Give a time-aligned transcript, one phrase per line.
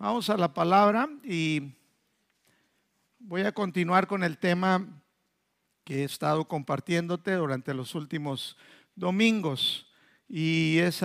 [0.00, 1.72] Vamos a la palabra y
[3.18, 4.86] voy a continuar con el tema
[5.82, 8.56] que he estado compartiéndote durante los últimos
[8.94, 9.90] domingos
[10.28, 11.02] y es,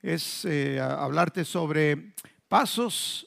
[0.00, 2.14] es eh, hablarte sobre
[2.46, 3.26] pasos,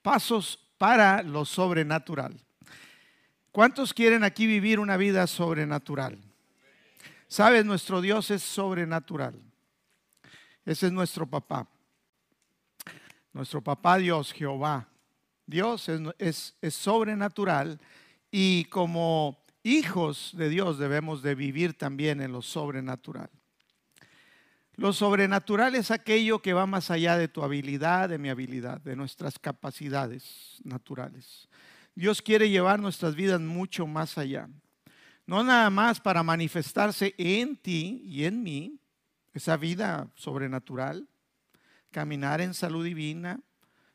[0.00, 2.40] pasos para lo sobrenatural.
[3.52, 6.18] ¿Cuántos quieren aquí vivir una vida sobrenatural?
[7.28, 9.34] Sabes, nuestro Dios es sobrenatural.
[10.64, 11.68] Ese es nuestro papá.
[13.32, 14.88] Nuestro papá Dios, Jehová.
[15.46, 17.80] Dios es, es, sobrenatural
[18.30, 23.30] y como hijos de Dios debemos de vivir también en lo sobrenatural.
[24.76, 28.96] Lo sobrenatural es aquello que va más allá de tu habilidad, de mi habilidad, de
[28.96, 31.48] nuestras capacidades naturales.
[31.94, 34.48] Dios quiere llevar nuestras vidas mucho más allá.
[35.26, 38.80] No nada más para manifestarse en ti y en mí,
[39.34, 41.09] esa vida sobrenatural,
[41.90, 43.40] caminar en salud divina,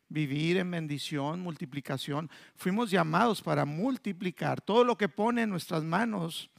[0.09, 2.29] vivir en bendición, multiplicación.
[2.55, 4.61] Fuimos llamados para multiplicar.
[4.61, 6.49] Todo lo que pone en nuestras manos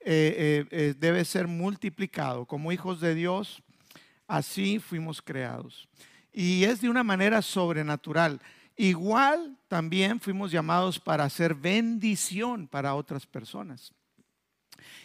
[0.00, 2.46] eh, eh, eh, debe ser multiplicado.
[2.46, 3.62] Como hijos de Dios,
[4.26, 5.88] así fuimos creados.
[6.32, 8.40] Y es de una manera sobrenatural.
[8.76, 13.92] Igual también fuimos llamados para hacer bendición para otras personas.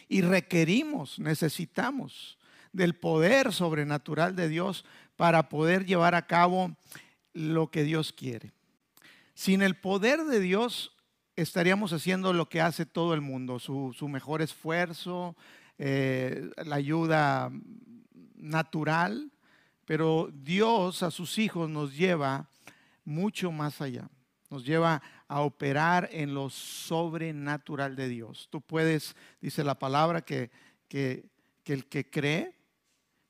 [0.08, 2.38] Y requerimos, necesitamos
[2.72, 4.84] del poder sobrenatural de Dios
[5.16, 6.76] para poder llevar a cabo
[7.32, 8.52] lo que Dios quiere.
[9.34, 10.92] Sin el poder de Dios
[11.36, 15.36] estaríamos haciendo lo que hace todo el mundo, su, mejor esfuerzo,
[15.78, 17.50] eh, la ayuda
[18.36, 19.30] natural,
[19.84, 22.48] pero Dios a sus hijos nos lleva
[23.04, 24.08] mucho más allá,
[24.50, 28.48] nos lleva a operar en lo sobrenatural de Dios.
[28.50, 30.50] Tú puedes, dice la palabra, que,
[30.88, 31.24] que
[31.64, 32.61] el que cree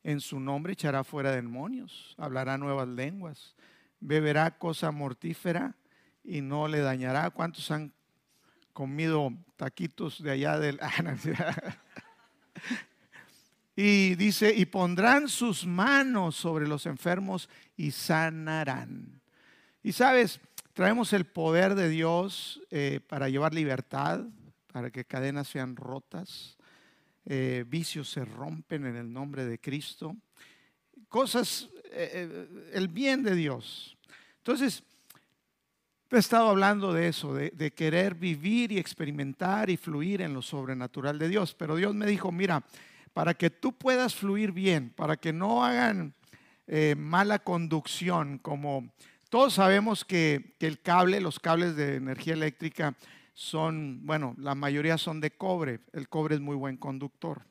[0.05, 3.55] en su nombre echará fuera demonios, hablará nuevas lenguas,
[4.00, 5.77] beberá cosa mortífera
[6.25, 7.31] y no le dañará.
[7.31, 7.92] ¿Cuántos han
[8.72, 10.81] comido taquitos de allá del...
[13.76, 19.21] y dice, y pondrán sus manos sobre los enfermos y sanarán.
[19.82, 20.41] Y sabes,
[20.72, 24.25] traemos el poder de Dios eh, para llevar libertad,
[24.72, 26.56] para que cadenas sean rotas,
[27.25, 30.16] eh, vicios se rompen en el nombre de Cristo,
[31.09, 33.97] cosas, eh, eh, el bien de Dios.
[34.38, 34.83] Entonces,
[36.11, 41.19] he estado hablando de eso, de, querer vivir y experimentar y fluir en lo sobrenatural
[41.19, 42.65] de Dios, pero Dios me dijo, mira,
[43.15, 46.15] para que tú puedas fluir bien, para que no hagan
[46.97, 48.93] mala conducción, como
[49.28, 52.94] todos sabemos que, que el cable, los cables de energía eléctrica,
[53.32, 55.81] son, bueno, la mayoría son de cobre.
[55.93, 57.43] El cobre es muy buen conductor.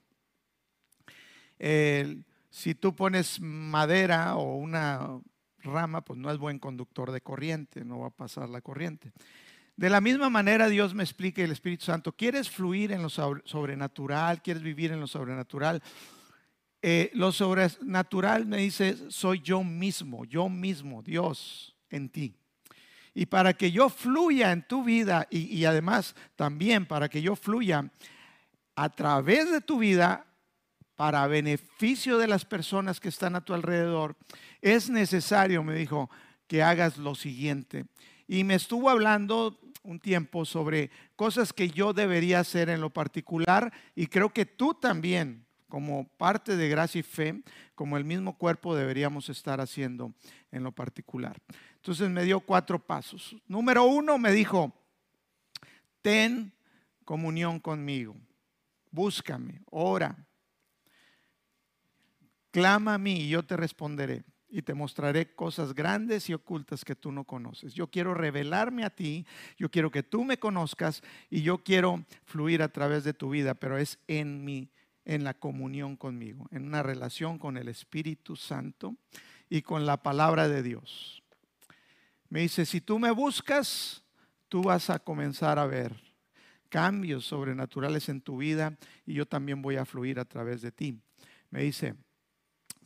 [1.60, 5.22] si tú pones madera o una
[5.60, 9.12] rama, pues no es buen conductor de corriente, no va a pasar la corriente.
[9.76, 14.42] De la misma manera Dios me explica el Espíritu Santo, ¿quieres fluir en lo sobrenatural?
[14.42, 15.82] ¿Quieres vivir en lo sobrenatural?
[16.82, 22.41] Eh, lo sobrenatural me dice, soy yo mismo, yo mismo, Dios en ti.
[23.14, 27.92] Y para que yo fluya en tu vida y, además también para que yo fluya
[28.76, 30.26] a través de tu vida
[30.96, 34.16] para beneficio de las personas que están a tu alrededor,
[34.62, 36.10] es necesario, me dijo,
[36.48, 37.86] que hagas lo siguiente.
[38.28, 43.72] Y me estuvo hablando un tiempo sobre cosas que yo debería hacer en lo particular
[43.96, 47.42] y creo que tú también, como parte de gracia y fe,
[47.74, 50.14] como el mismo cuerpo, deberíamos estar haciendo
[50.52, 51.42] en lo particular.
[51.82, 53.36] Entonces me dio cuatro pasos.
[53.48, 54.72] Número uno me dijo,
[56.04, 56.54] ten
[57.04, 58.16] comunión conmigo,
[58.92, 60.16] búscame, ora,
[62.52, 66.96] clama a mí y yo te responderé y te mostraré cosas grandes y ocultas que
[66.96, 67.74] tú no conoces.
[67.74, 69.26] Yo quiero revelarme a ti,
[69.58, 73.56] yo quiero que tú me conozcas y yo quiero fluir a través de tu vida,
[73.56, 74.70] pero es en mi
[75.04, 78.96] en la comunión conmigo, en una relación con el Espíritu Santo
[79.50, 81.21] y con la palabra de Dios.
[82.32, 84.02] Me dice, si tú me buscas,
[84.48, 85.94] tú vas a comenzar a ver
[86.70, 90.98] cambios sobrenaturales en tu vida y yo también voy a fluir a través de ti.
[91.50, 91.94] Me dice,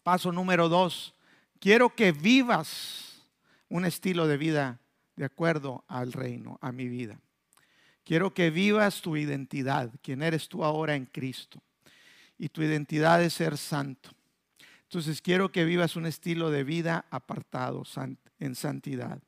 [0.01, 1.13] paso número dos,
[1.59, 3.21] quiero que vivas
[3.69, 4.79] un estilo de vida
[5.15, 7.19] de acuerdo al reino, a mi vida.
[8.03, 11.61] Quiero que vivas tu identidad, quién eres tú ahora en Cristo.
[12.39, 14.09] Y tu identidad es ser santo.
[14.81, 17.83] Entonces quiero que vivas un estilo de vida apartado
[18.39, 19.21] en santidad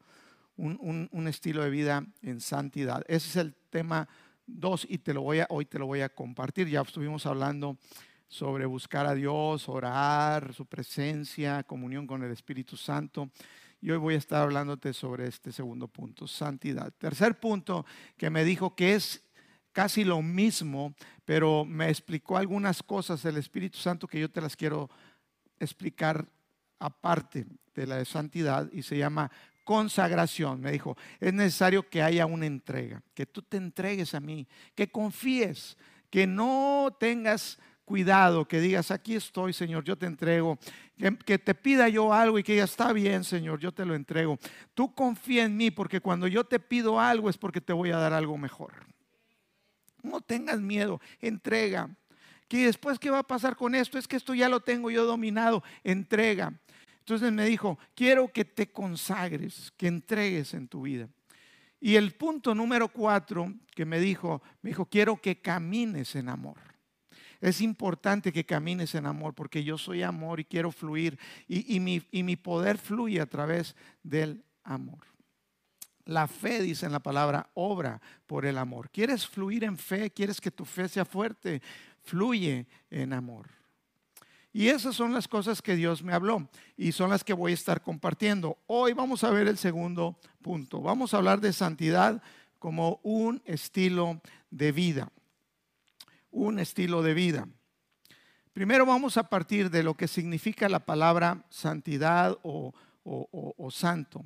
[0.58, 3.04] un, estilo de vida en santidad.
[3.08, 4.08] Ese es el tema
[4.48, 6.68] 2 y te lo voy a, hoy te lo voy a compartir.
[6.68, 7.78] Ya estuvimos hablando
[8.28, 13.30] sobre buscar a Dios, orar, su presencia, comunión con el Espíritu Santo.
[13.80, 16.92] y hoy voy a estar hablándote sobre este segundo punto, santidad.
[16.98, 17.86] Tercer punto
[18.18, 19.24] que me dijo que es
[19.72, 24.56] casi lo mismo, pero me explicó algunas cosas del Espíritu Santo que yo te las
[24.56, 24.90] quiero
[25.60, 26.28] explicar
[26.80, 27.46] aparte
[27.76, 29.32] de la de santidad y se llama
[29.68, 30.62] consagración.
[30.62, 34.90] Me dijo, es necesario que haya una entrega, que tú te entregues a mí, que
[34.90, 35.78] confíes,
[36.10, 40.58] que no tengas cuidado, que digas, aquí estoy, Señor, yo te entrego.
[41.26, 44.40] Que, te pida yo algo y que ya está bien, Señor, yo te lo entrego.
[44.74, 47.98] Tú confía en mí porque cuando yo te pido algo es porque te voy a
[47.98, 48.72] dar algo mejor.
[50.02, 51.90] No tengas miedo, entrega.
[52.48, 53.98] Que después, ¿qué va a pasar con esto?
[53.98, 55.62] Es que esto ya lo tengo yo dominado.
[55.84, 56.54] Entrega.
[57.08, 61.08] Entonces me dijo, quiero que te consagres, que entregues en tu vida.
[61.80, 66.58] Y el punto número cuatro que me dijo, me dijo, quiero que camines en amor.
[67.40, 71.18] Es importante que camines en amor porque yo soy amor y quiero fluir
[71.48, 75.08] y, mi, y mi poder fluye a través del amor.
[76.04, 78.90] La fe, dice en la palabra, obra por el amor.
[78.90, 80.12] ¿Quieres fluir en fe?
[80.12, 81.62] ¿Quieres que tu fe sea fuerte?
[82.04, 83.57] Fluye en amor.
[84.58, 87.54] Y esas son las cosas que Dios me habló y son las que voy a
[87.54, 88.58] estar compartiendo.
[88.66, 90.82] Hoy vamos a ver el segundo punto.
[90.82, 92.24] Vamos a hablar de santidad
[92.58, 94.20] como un estilo
[94.50, 95.12] de vida.
[96.32, 97.48] Un estilo de vida.
[98.52, 102.74] Primero vamos a partir de lo que significa la palabra santidad o,
[103.70, 104.26] santo.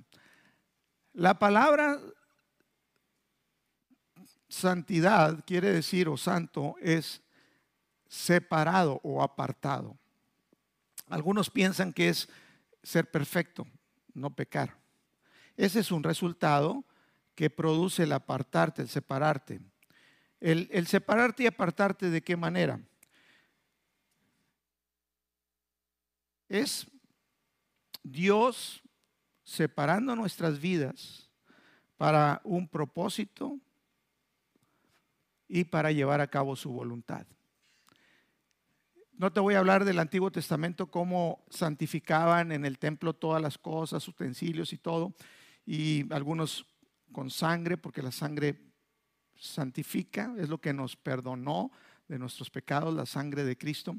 [1.12, 2.00] La palabra
[4.48, 7.22] santidad quiere decir, o santo, es
[8.08, 9.98] separado o apartado.
[11.12, 12.30] Algunos piensan que es
[12.84, 13.68] ser perfecto,
[14.14, 14.80] no pecar.
[15.58, 16.86] Ese es un resultado
[17.36, 19.60] que produce el apartarte, el separarte.
[20.40, 22.80] El, separarte y apartarte de qué manera?
[26.48, 26.88] Es
[28.02, 28.82] Dios
[29.44, 31.30] separando nuestras vidas
[31.98, 33.60] para un propósito
[35.50, 37.28] y para llevar a cabo su voluntad.
[39.22, 43.56] No te voy a hablar del Antiguo Testamento, cómo santificaban en el templo todas las
[43.56, 45.14] cosas, utensilios y todo,
[45.64, 46.66] y algunos
[47.12, 48.60] con sangre, porque la sangre
[49.36, 51.72] santifica, es lo que nos perdonó
[52.08, 53.96] de nuestros pecados, la sangre de Cristo.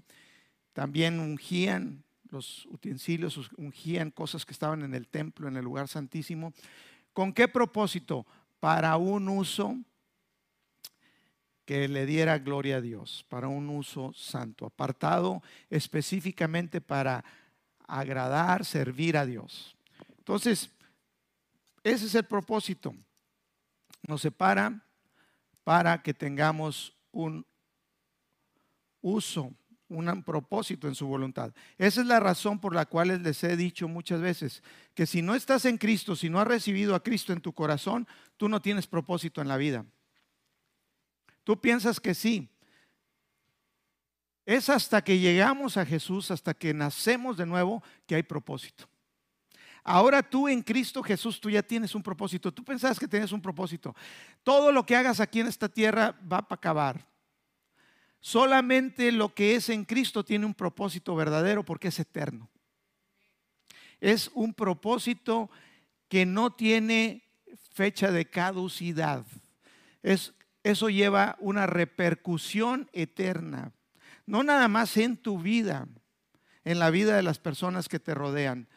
[0.72, 6.52] También ungían los utensilios, ungían cosas que estaban en el templo, en el lugar santísimo.
[7.12, 8.26] ¿Con qué propósito?
[8.58, 9.78] Para un uso
[11.72, 17.24] que le diera gloria a Dios, para un uso santo, apartado específicamente para
[17.86, 19.74] agradar, servir a Dios.
[20.18, 20.68] Entonces,
[21.82, 22.94] ese es el propósito.
[24.06, 24.84] Nos separa
[25.64, 27.46] para que tengamos un
[29.00, 29.50] uso
[29.88, 31.54] un propósito en su voluntad.
[31.78, 34.62] Esa es la razón por la cual les he dicho muchas veces
[34.94, 38.06] que si no estás en Cristo, si no has recibido a Cristo en tu corazón,
[38.36, 39.86] tú no tienes propósito en la vida.
[41.44, 42.48] Tú piensas que sí.
[44.44, 48.88] Es hasta que llegamos a Jesús, hasta que nacemos de nuevo, que hay propósito.
[49.84, 52.52] Ahora tú en Cristo Jesús, tú ya tienes un propósito.
[52.52, 53.94] Tú pensabas que tenías un propósito.
[54.42, 57.06] Todo lo que hagas aquí en esta tierra va para acabar.
[58.20, 62.48] Solamente lo que es en Cristo tiene un propósito verdadero porque es eterno.
[64.00, 65.50] Es un propósito
[66.08, 67.24] que no tiene
[67.72, 69.24] fecha de caducidad.
[70.02, 70.32] Es,
[70.62, 73.72] eso lleva una repercusión eterna.
[74.26, 75.88] No nada más en tu vida,
[76.64, 78.68] en la vida de las personas que te rodean.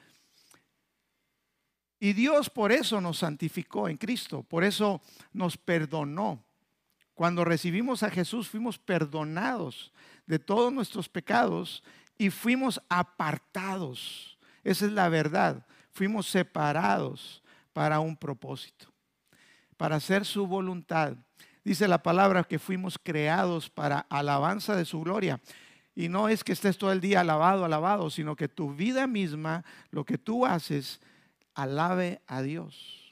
[2.00, 5.01] Y Dios por eso nos santificó en Cristo, por eso
[5.34, 6.44] nos perdonó.
[7.13, 9.94] Cuando recibimos a Jesús fuimos perdonados
[10.25, 11.84] de todos nuestros pecados
[12.18, 14.38] y fuimos apartados.
[14.63, 15.65] Esa es la verdad.
[15.92, 18.92] Fuimos separados para un propósito,
[19.77, 21.15] para hacer su voluntad.
[21.65, 25.41] Dice la palabra que fuimos creados para alabanza de su gloria.
[25.93, 29.65] Y no es que estés todo el día alabado, alabado, sino que tu vida misma,
[29.91, 31.01] lo que tú haces,
[31.53, 33.05] alabe a Dios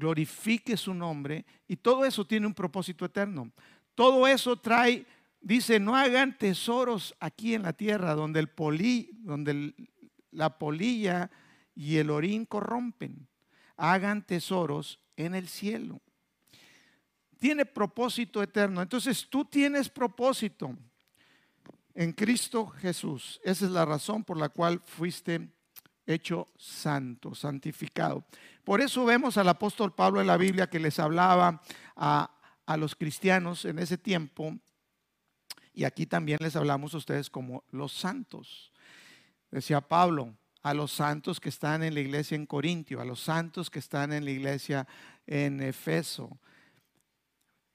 [0.00, 3.52] glorifique su nombre y todo eso tiene un propósito eterno.
[3.94, 5.04] Todo eso trae,
[5.40, 9.74] dice, no hagan tesoros aquí en la tierra donde, el poli, donde
[10.32, 11.30] la polilla
[11.74, 13.28] y el orín corrompen.
[13.76, 16.00] Hagan tesoros en el cielo.
[17.40, 18.80] Tiene propósito eterno.
[18.80, 20.76] Entonces tú tienes propósito
[21.94, 23.40] en Cristo Jesús.
[23.42, 25.48] Esa es la razón por la cual fuiste
[26.06, 28.24] hecho santo, santificado.
[28.64, 31.62] Por eso vemos al apóstol Pablo en la Biblia que les hablaba
[31.96, 32.30] a,
[32.76, 34.56] los cristianos en ese tiempo,
[35.74, 38.70] y aquí también les hablamos a ustedes como los santos.
[39.50, 43.70] Decía Pablo, a los santos que están en la iglesia en Corintio, a los santos
[43.70, 44.86] que están en la iglesia
[45.26, 46.38] en Efeso.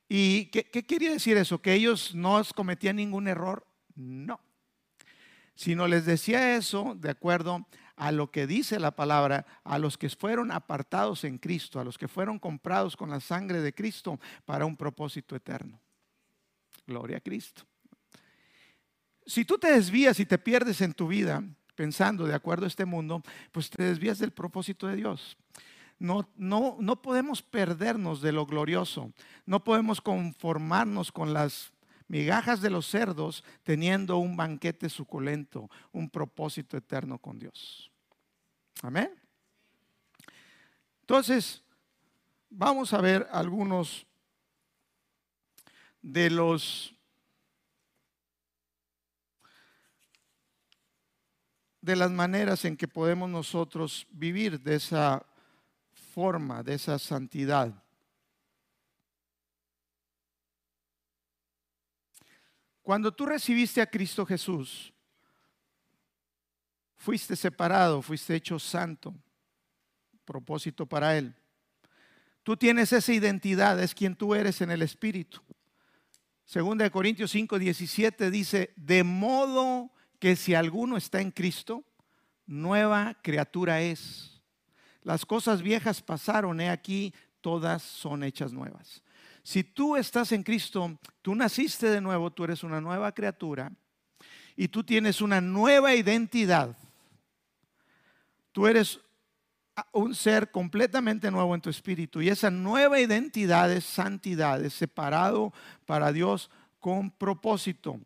[0.08, 1.62] ¿Y qué, qué quería decir eso?
[1.62, 3.66] ¿Que ellos no cometían ningún error?
[3.96, 4.40] No.
[5.56, 10.10] Sino les decía eso de acuerdo a lo que dice la palabra, a los que
[10.10, 14.66] fueron apartados en Cristo, a los que fueron comprados con la sangre de Cristo para
[14.66, 15.80] un propósito eterno.
[16.86, 17.64] Gloria a Cristo.
[19.26, 21.44] Si tú te desvías y te pierdes en tu vida
[21.74, 25.38] pensando de acuerdo a este mundo, pues te desvías del propósito de Dios.
[25.98, 29.14] No, no, no podemos perdernos de lo glorioso.
[29.46, 31.72] No podemos conformarnos con las
[32.08, 37.92] migajas de los cerdos teniendo un banquete suculento, un propósito eterno con Dios.
[38.82, 39.10] Amén.
[41.02, 41.64] Entonces,
[42.50, 44.06] vamos a ver algunos
[46.02, 46.92] de los
[51.82, 55.24] de las maneras en que podemos nosotros vivir de esa
[56.16, 57.84] forma, de esa santidad.
[62.82, 64.94] Cuando tú recibiste a Cristo Jesús,
[66.96, 69.14] fuiste separado, fuiste hecho santo,
[70.24, 71.36] propósito para Él.
[72.44, 75.42] Tú tienes esa identidad, es quien tú eres en el Espíritu.
[76.46, 81.84] Segunda de Corintios 5, 17 dice, de modo que si alguno está en Cristo,
[82.46, 84.35] nueva criatura es.
[85.06, 89.02] Las cosas viejas pasaron, he aquí, todas son hechas nuevas.
[89.42, 93.72] Si tú estás en Cristo, tú naciste de nuevo, tú eres una nueva criatura
[94.58, 96.78] y tú tienes una nueva identidad.
[98.52, 99.00] Tú eres
[99.94, 105.54] un ser completamente nuevo en tu espíritu y esa nueva identidad es santidad, es separado
[105.86, 108.00] para Dios con propósito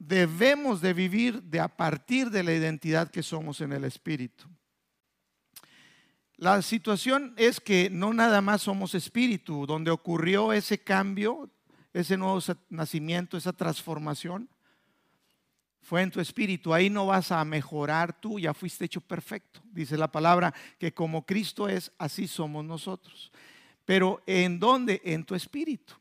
[0.00, 4.48] debemos de vivir de a partir de la identidad que somos en el Espíritu.
[6.40, 11.50] La situación es que no nada más somos espíritu, donde ocurrió ese cambio,
[11.92, 14.48] ese nuevo nacimiento, esa transformación,
[15.82, 16.72] fue en tu espíritu.
[16.72, 19.60] Ahí no vas a mejorar tú, ya fuiste hecho perfecto.
[19.70, 23.30] Dice la palabra que como Cristo es, así somos nosotros.
[23.84, 25.02] Pero ¿en dónde?
[25.04, 25.92] En tu espíritu.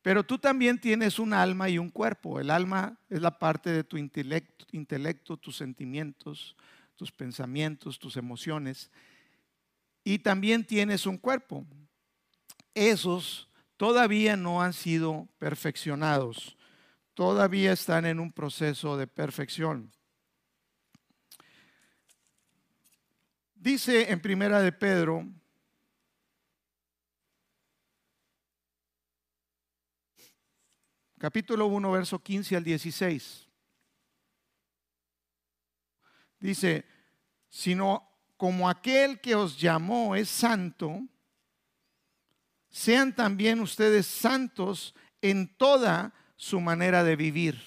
[0.00, 2.38] Pero tú también tienes un alma y un cuerpo.
[2.38, 6.54] El alma es la parte de tu intelecto, intelecto, tus sentimientos,
[6.94, 8.92] tus pensamientos, tus emociones.
[10.04, 11.66] Y también tienes un cuerpo.
[12.74, 16.56] Esos todavía no han sido perfeccionados.
[17.14, 19.90] Todavía están en un proceso de perfección.
[23.54, 25.26] Dice en Primera de Pedro
[31.16, 33.48] capítulo 1, verso 15 al 16.
[36.38, 36.84] Dice,
[37.48, 41.00] sino como aquel que os llamó es santo,
[42.70, 47.62] sean también ustedes santos en toda su manera de vivir.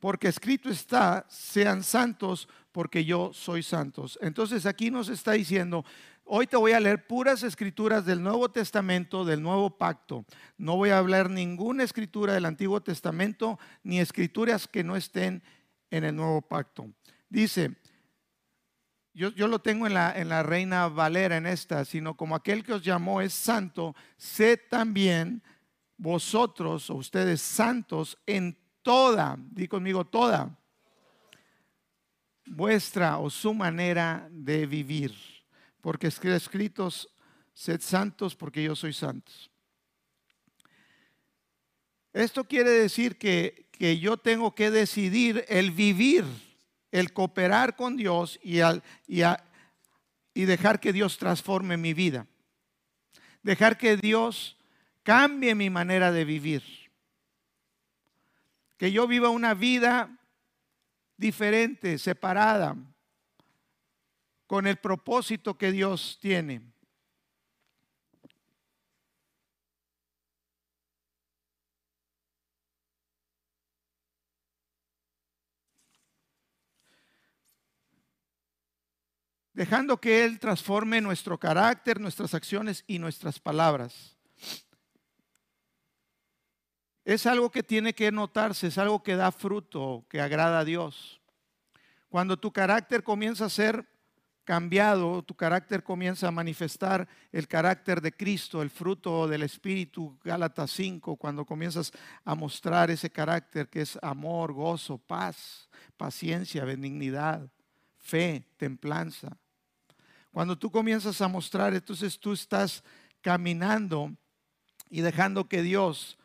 [0.00, 4.18] Porque escrito está, sean santos porque yo soy santos.
[4.20, 5.84] Entonces aquí nos está diciendo,
[6.24, 10.24] Hoy te voy a leer puras escrituras del Nuevo Testamento, del Nuevo Pacto.
[10.56, 15.42] No voy a hablar ninguna escritura del Antiguo Testamento, ni escrituras que no estén
[15.90, 16.90] en el Nuevo Pacto.
[17.28, 17.76] Dice,
[19.14, 22.74] yo, lo tengo en la, en la Reina Valera en esta, sino como aquel que
[22.74, 25.42] os llamó es santo, sé también
[25.96, 30.58] vosotros o ustedes santos en toda, di conmigo toda,
[32.46, 35.12] vuestra o su manera de vivir
[35.82, 37.08] porque escritos,
[37.52, 39.50] sed santos porque yo soy santos.
[42.14, 43.68] Esto quiere decir que,
[44.00, 46.24] yo tengo que decidir el vivir,
[46.92, 48.60] el cooperar con Dios y,
[49.08, 52.26] y dejar que Dios transforme mi vida.
[53.42, 54.56] Dejar que Dios
[55.02, 56.62] cambie mi manera de vivir.
[58.76, 60.18] Que yo viva una vida
[61.16, 62.76] diferente, separada,
[64.46, 66.71] con el propósito que Dios tiene.
[79.52, 84.16] Dejando que Él transforme nuestro carácter, nuestras acciones y nuestras palabras.
[87.04, 91.20] Es algo que tiene que notarse, es algo que da fruto, que agrada a Dios.
[92.08, 93.86] Cuando tu carácter comienza a ser
[94.44, 100.70] cambiado, tu carácter comienza a manifestar el carácter de Cristo, el fruto del Espíritu, Gálatas
[100.72, 101.92] 5, cuando comienzas
[102.24, 107.48] a mostrar ese carácter que es amor, gozo, paz, paciencia, benignidad,
[107.98, 109.38] fe, templanza.
[110.32, 112.82] Cuando tú comienzas a mostrar, entonces tú estás
[113.20, 114.16] caminando
[114.90, 116.18] y dejando que Dios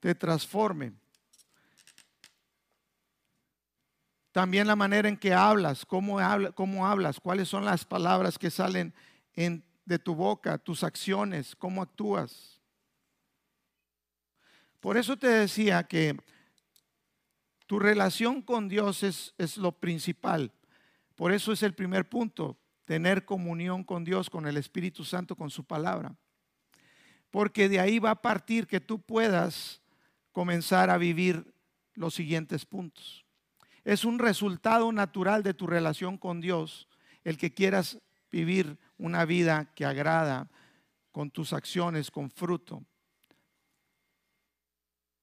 [0.00, 0.92] te transforme.
[4.32, 8.94] También la manera en que hablas, cómo, hablas, cuáles son las palabras que salen
[9.34, 12.60] de tu boca, tus acciones, cómo actúas.
[14.80, 16.16] Por eso te decía que
[17.66, 20.52] tu relación con Dios es, lo principal.
[21.16, 22.56] Por eso es el primer punto,
[22.88, 26.16] tener comunión con Dios, con el Espíritu Santo, con su palabra.
[27.30, 29.82] Porque de ahí va a partir que tú puedas
[30.32, 31.52] comenzar a vivir
[31.92, 33.26] los siguientes puntos.
[33.84, 36.88] Es un resultado natural de tu relación con Dios
[37.24, 37.98] el que quieras
[38.32, 40.48] vivir una vida que agrada
[41.12, 42.82] con tus acciones, con fruto.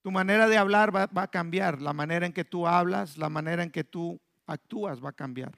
[0.04, 3.64] Tu manera de hablar va, a cambiar, la manera en que tú hablas, la manera
[3.64, 5.58] en que tú actúas va a cambiar.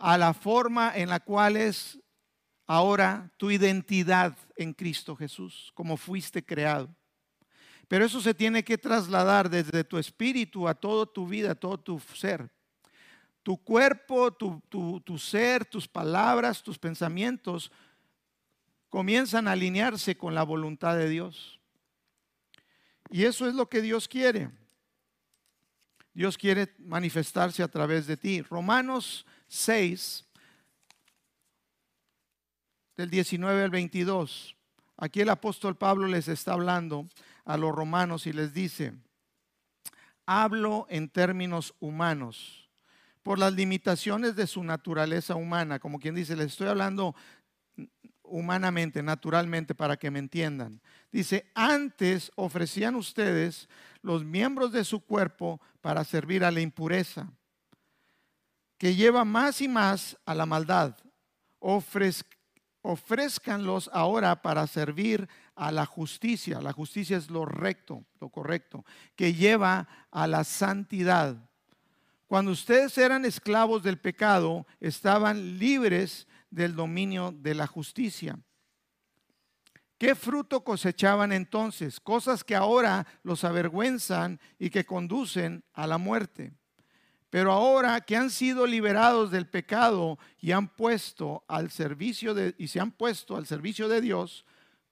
[0.00, 2.00] A la forma en la cual es
[2.66, 6.88] ahora tu identidad en Cristo Jesús, como fuiste creado.
[7.90, 11.76] Pero eso se tiene que trasladar desde tu espíritu a toda tu vida, a todo
[11.76, 12.48] tu ser.
[13.42, 17.72] Tu cuerpo, tu, tu, ser, tus palabras, tus pensamientos
[18.88, 21.58] comienzan a alinearse con la voluntad de Dios.
[23.10, 24.52] Y eso es lo que Dios quiere.
[26.14, 28.42] Dios quiere manifestarse a través de ti.
[28.42, 30.24] Romanos 6,
[32.96, 34.56] del 19 al 22.
[34.96, 37.08] Aquí el apóstol Pablo les está hablando
[37.44, 38.94] a los romanos y les dice,
[40.24, 42.70] hablo en términos humanos,
[43.22, 47.16] por las limitaciones de su naturaleza humana, como quien dice, les estoy hablando
[48.22, 50.80] humanamente, naturalmente, para que me entiendan.
[51.10, 53.68] Dice, antes ofrecían ustedes
[54.00, 57.32] los miembros de su cuerpo para servir a la impureza,
[58.80, 60.96] que lleva más y más a la maldad.
[62.80, 66.62] ofrezcanlos ahora para servir a la justicia.
[66.62, 71.36] La justicia es lo recto, lo correcto, que lleva a la santidad.
[72.26, 78.38] Cuando ustedes eran esclavos del pecado, estaban libres del dominio de la justicia.
[79.98, 82.00] ¿Qué fruto cosechaban entonces?
[82.00, 86.54] Cosas que ahora los avergüenzan y que conducen a la muerte.
[87.30, 92.80] Pero ahora que han sido liberados del pecado y han puesto al servicio de se
[92.80, 94.44] han puesto al servicio de Dios,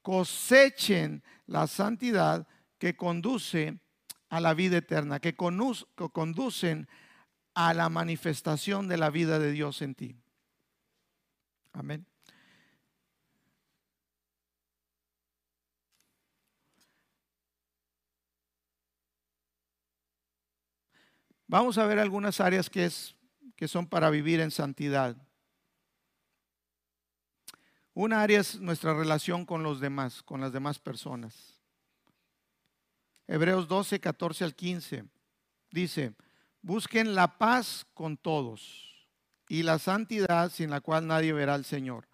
[0.02, 2.46] cosechen la santidad
[2.78, 3.80] que conduce
[4.28, 6.88] a la vida eterna, que, conducen
[7.54, 10.16] a la manifestación de la vida de Dios en ti.
[11.72, 12.06] Amén.
[21.48, 23.16] Vamos a ver algunas áreas que, es,
[23.56, 25.16] que son para vivir en santidad.
[27.94, 31.58] Una área es nuestra relación con los demás, con las demás personas.
[33.26, 35.04] Hebreos 12, 14 al 15
[35.70, 36.12] dice,
[36.60, 39.08] busquen la paz con todos
[39.48, 42.06] y la santidad sin la cual nadie verá al Señor.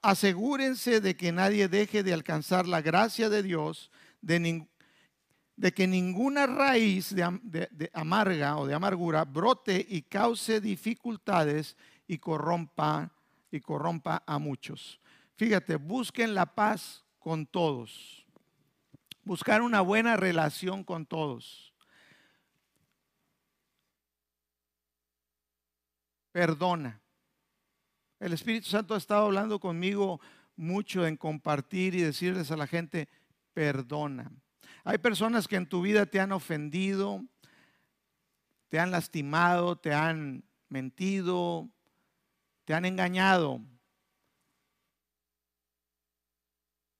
[0.00, 3.90] Asegúrense de que nadie deje de alcanzar la gracia de Dios,
[4.22, 4.66] de,
[5.58, 13.12] de que ninguna raíz de amarga o de amargura brote y cause dificultades y corrompa
[13.50, 15.00] y corrompa a muchos.
[15.34, 18.24] Fíjate, busquen la paz con todos.
[19.24, 21.74] Buscar una buena relación con todos.
[26.30, 27.00] Perdona.
[28.20, 30.20] El Espíritu Santo ha estado hablando conmigo
[30.54, 33.08] mucho en compartir y decirles a la gente,
[33.52, 34.30] perdona.
[34.84, 37.24] Hay personas que en tu vida te han ofendido,
[38.68, 41.68] te han lastimado, te han mentido,
[42.64, 43.60] te han engañado.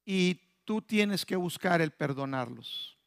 [0.04, 2.98] Y tú tienes que buscar el perdonarlos.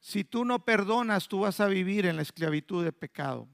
[0.00, 3.48] Si tú no perdonas, tú vas a vivir en la esclavitud de pecado.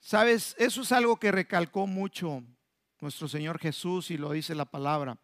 [0.00, 2.42] Sabes, eso es algo que recalcó mucho
[3.00, 5.18] nuestro Señor Jesús y lo dice la palabra,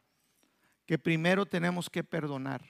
[0.88, 2.64] que primero tenemos que perdonar.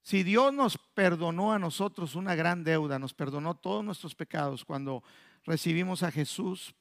[0.00, 5.02] Si Dios nos perdonó a nosotros una gran deuda, nos perdonó todos nuestros pecados cuando
[5.44, 6.74] recibimos a Jesús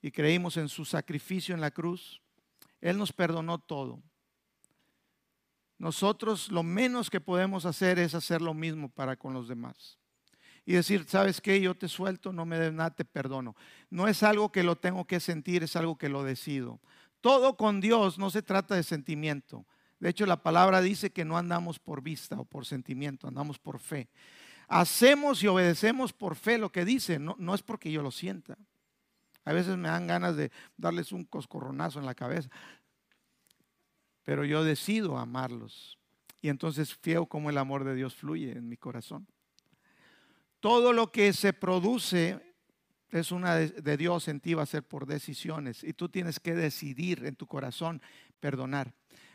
[0.00, 2.22] y creímos en su sacrificio en la cruz,
[2.80, 4.02] Él nos perdonó todo.
[5.76, 9.98] Nosotros lo menos que podemos hacer es hacer lo mismo para con los demás.
[10.64, 11.60] y decir, ¿sabes qué?
[11.60, 13.54] Yo te suelto, no me des nada, te perdono.
[13.90, 16.80] No es algo que lo tengo que sentir, es algo que lo decido.
[17.26, 19.66] Todo con Dios no se trata de sentimiento.
[19.98, 23.80] De hecho, la palabra dice que no andamos por vista o por sentimiento, andamos por
[23.80, 24.08] fe.
[24.68, 28.56] Hacemos y obedecemos por fe lo que dice, no, es porque yo lo sienta.
[29.44, 32.48] A veces me dan ganas de darles un coscorronazo en la cabeza,
[34.22, 35.98] pero yo decido amarlos.
[36.40, 39.26] Y entonces fío como el amor de Dios fluye en mi corazón.
[40.60, 42.45] Todo lo que se produce
[43.16, 45.84] es una de, Dios en ti, va a ser por decisiones.
[45.84, 48.02] Y tú tienes que decidir en tu corazón
[48.40, 48.92] perdonar.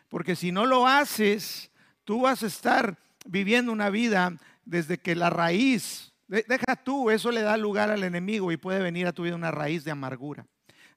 [0.09, 1.71] Porque si no lo haces,
[2.03, 7.41] tú vas a estar viviendo una vida desde que la raíz, deja tú, eso le
[7.41, 10.45] da lugar al enemigo y puede venir a tu vida una raíz de amargura.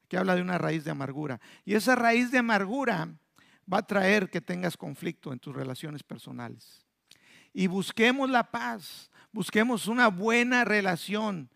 [0.04, 1.40] Aquí habla de una raíz de amargura.
[1.64, 3.08] Y esa raíz de amargura
[3.72, 6.84] va a traer que tengas conflicto en tus relaciones personales.
[7.52, 11.48] Y busquemos la paz, busquemos una buena relación.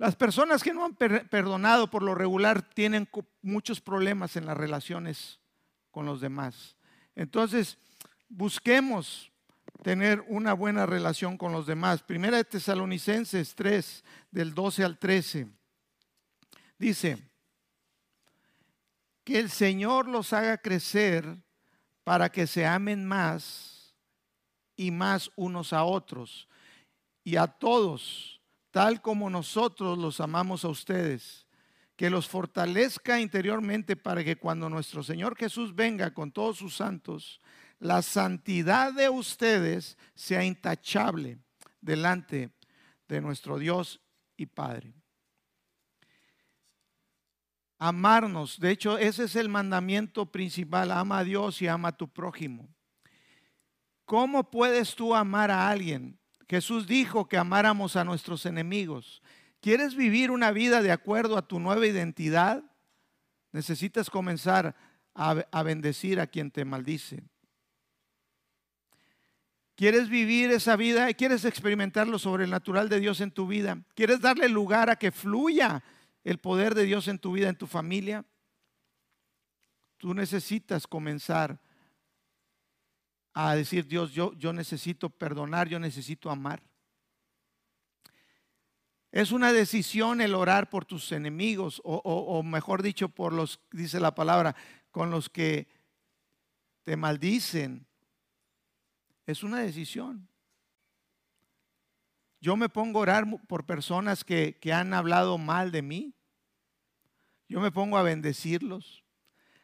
[0.00, 3.06] Las personas que no han perdonado por lo regular tienen
[3.42, 5.40] muchos problemas en las relaciones
[5.90, 6.74] con los demás.
[7.14, 7.76] Entonces,
[8.26, 9.30] busquemos
[9.82, 12.02] tener una buena relación con los demás.
[12.02, 15.48] Primera de Tesalonicenses 3, del 12 al 13.
[16.78, 17.18] Dice,
[19.22, 21.26] que el Señor los haga crecer
[22.04, 23.94] para que se amen más
[24.76, 26.48] y más unos a otros
[27.22, 28.39] y a todos,
[28.70, 31.46] tal como nosotros los amamos a ustedes,
[31.96, 37.40] que los fortalezca interiormente para que cuando nuestro Señor Jesús venga con todos sus santos,
[37.78, 41.38] la santidad de ustedes sea intachable
[41.80, 42.50] delante
[43.08, 44.00] de nuestro Dios
[44.36, 44.94] y Padre
[47.80, 48.60] amarnos.
[48.60, 50.92] De hecho, ese es el mandamiento principal.
[50.92, 52.68] Ama a Dios y ama a tu prójimo.
[54.04, 56.19] ¿Cómo puedes tú amar a alguien?
[56.50, 59.22] Jesús dijo que amáramos a nuestros enemigos.
[59.60, 62.64] ¿Quieres vivir una vida de acuerdo a tu nueva identidad?
[63.52, 64.74] Necesitas comenzar
[65.14, 67.22] a, bendecir a quien te maldice.
[69.76, 71.14] ¿Quieres vivir esa vida?
[71.14, 73.84] ¿Quieres experimentar lo sobrenatural de Dios en tu vida?
[73.94, 75.84] ¿Quieres darle lugar a que fluya
[76.24, 78.24] el poder de Dios en tu vida, en tu familia,
[79.98, 81.60] tú necesitas comenzar
[83.32, 86.62] a decir, Dios, yo, yo necesito perdonar, yo necesito amar.
[89.12, 93.98] Es una decisión el orar por tus enemigos, o, o, mejor dicho, por los, dice
[93.98, 94.54] la palabra,
[94.90, 95.68] con los que
[96.84, 97.86] te maldicen.
[99.26, 100.28] Es una decisión.
[102.40, 106.14] Yo me pongo a orar por personas que, han hablado mal de mí.
[107.48, 109.04] Yo me pongo a bendecirlos.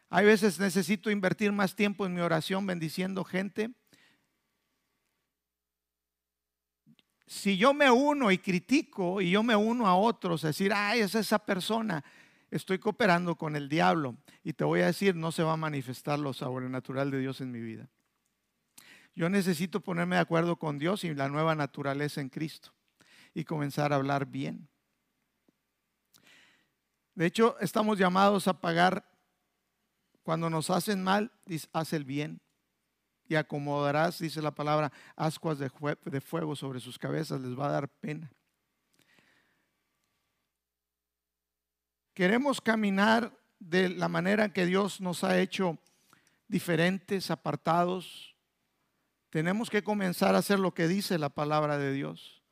[0.08, 3.70] Hay veces necesito invertir más tiempo en mi oración bendiciendo gente.
[7.26, 11.00] Si yo me uno y critico y yo me uno a otros, a decir, ay,
[11.00, 12.04] es esa persona,
[12.50, 14.16] estoy cooperando con el diablo.
[14.44, 17.50] Y te voy a decir, no se va a manifestar lo sobrenatural de Dios en
[17.50, 17.88] mi vida.
[19.16, 22.72] Yo necesito ponerme de acuerdo con Dios y la nueva naturaleza en Cristo
[23.34, 24.68] y comenzar a hablar bien.
[27.14, 29.15] De hecho, estamos llamados a pagar
[30.26, 31.30] cuando nos hacen mal,
[31.72, 32.40] haz el bien
[33.28, 35.70] y acomodarás, dice la palabra, ascuas de,
[36.04, 38.28] de fuego sobre sus cabezas, les va a dar pena.
[42.12, 45.78] Queremos caminar de la manera que Dios nos ha hecho
[46.48, 48.34] diferentes, apartados,
[49.30, 52.42] tenemos que comenzar a hacer lo que dice la palabra de Dios.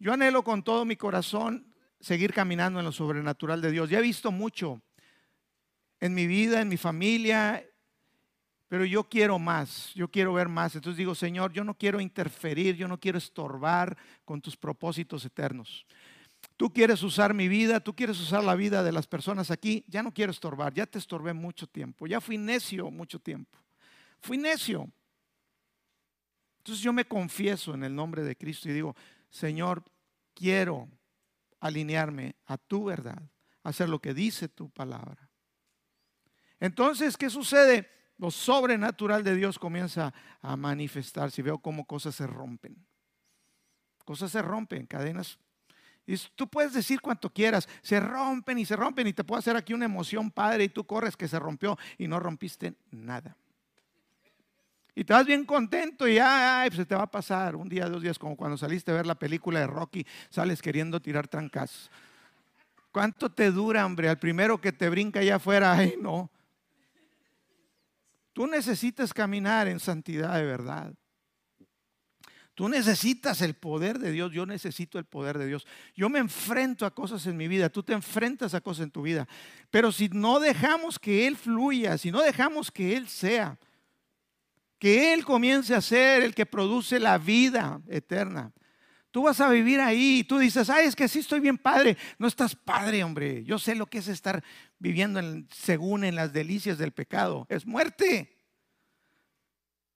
[0.00, 3.88] Yo anhelo con todo mi corazón seguir caminando en lo sobrenatural de Dios.
[3.88, 4.82] Ya he visto mucho
[6.02, 7.64] en mi vida, en mi familia,
[8.66, 10.74] pero yo quiero más, yo quiero ver más.
[10.74, 15.86] Entonces digo, Señor, yo no quiero interferir, yo no quiero estorbar con tus propósitos eternos.
[16.56, 20.02] Tú quieres usar mi vida, tú quieres usar la vida de las personas aquí, ya
[20.02, 23.60] no quiero estorbar, ya te estorbé mucho tiempo, ya fui necio mucho tiempo.
[24.18, 24.90] Fui necio.
[26.58, 28.96] Entonces yo me confieso en el nombre de Cristo y digo,
[29.30, 29.84] Señor,
[30.34, 30.88] quiero
[31.60, 33.22] alinearme a tu verdad,
[33.62, 35.28] hacer lo que dice tu palabra.
[36.62, 37.90] Entonces, ¿qué sucede?
[38.18, 42.76] Lo sobrenatural de Dios comienza a manifestarse y veo cómo cosas se rompen.
[44.04, 45.40] Cosas se rompen, cadenas.
[46.06, 49.56] Y tú puedes decir cuanto quieras, se rompen y se rompen y te puedo hacer
[49.56, 53.36] aquí una emoción padre y tú corres que se rompió y no rompiste nada.
[54.94, 57.88] Y te vas bien contento y ay, pues se te va a pasar un día,
[57.88, 61.90] dos días, como cuando saliste a ver la película de Rocky, sales queriendo tirar trancas.
[62.92, 64.08] ¿Cuánto te dura, hombre?
[64.08, 66.30] Al primero que te brinca allá afuera, ay, no.
[68.32, 70.94] Tú necesitas caminar en santidad de verdad.
[72.54, 75.66] Tú necesitas el poder de Dios, yo necesito el poder de Dios.
[75.94, 79.02] Yo me enfrento a cosas en mi vida, tú te enfrentas a cosas en tu
[79.02, 79.26] vida.
[79.70, 83.58] Pero si no dejamos que Él fluya, si no dejamos que Él sea,
[84.78, 88.52] que Él comience a ser el que produce la vida eterna,
[89.12, 91.96] tú vas a vivir ahí y tú dices, ay, es que sí estoy bien padre.
[92.18, 93.44] No estás padre, hombre.
[93.44, 94.42] Yo sé lo que es estar
[94.78, 95.20] viviendo
[95.50, 97.46] según en las delicias del pecado.
[97.48, 98.36] Es muerte.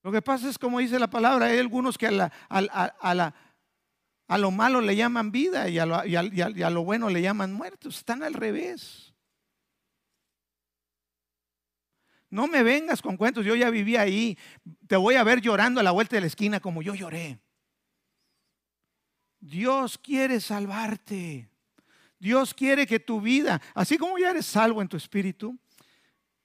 [0.03, 3.33] Lo que pasa es, como dice la palabra, hay algunos que a,
[4.39, 7.97] lo malo le llaman vida y a lo, bueno le llaman muertos.
[7.97, 9.15] Están al revés.
[12.29, 14.37] No me vengas con cuentos, yo ya viví ahí.
[14.87, 17.41] Te voy a ver llorando a la vuelta de la esquina como yo lloré.
[19.47, 21.49] Dios quiere salvarte.
[22.19, 25.57] Dios quiere que tu vida, así como ya eres salvo en tu espíritu,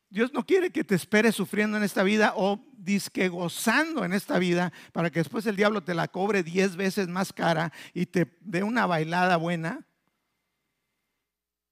[0.10, 4.38] Dios no quiere que te esperes sufriendo en esta vida o disque gozando en esta
[4.40, 8.38] vida para que después el diablo te la cobre diez veces más cara y te
[8.42, 9.88] dé una bailada buena.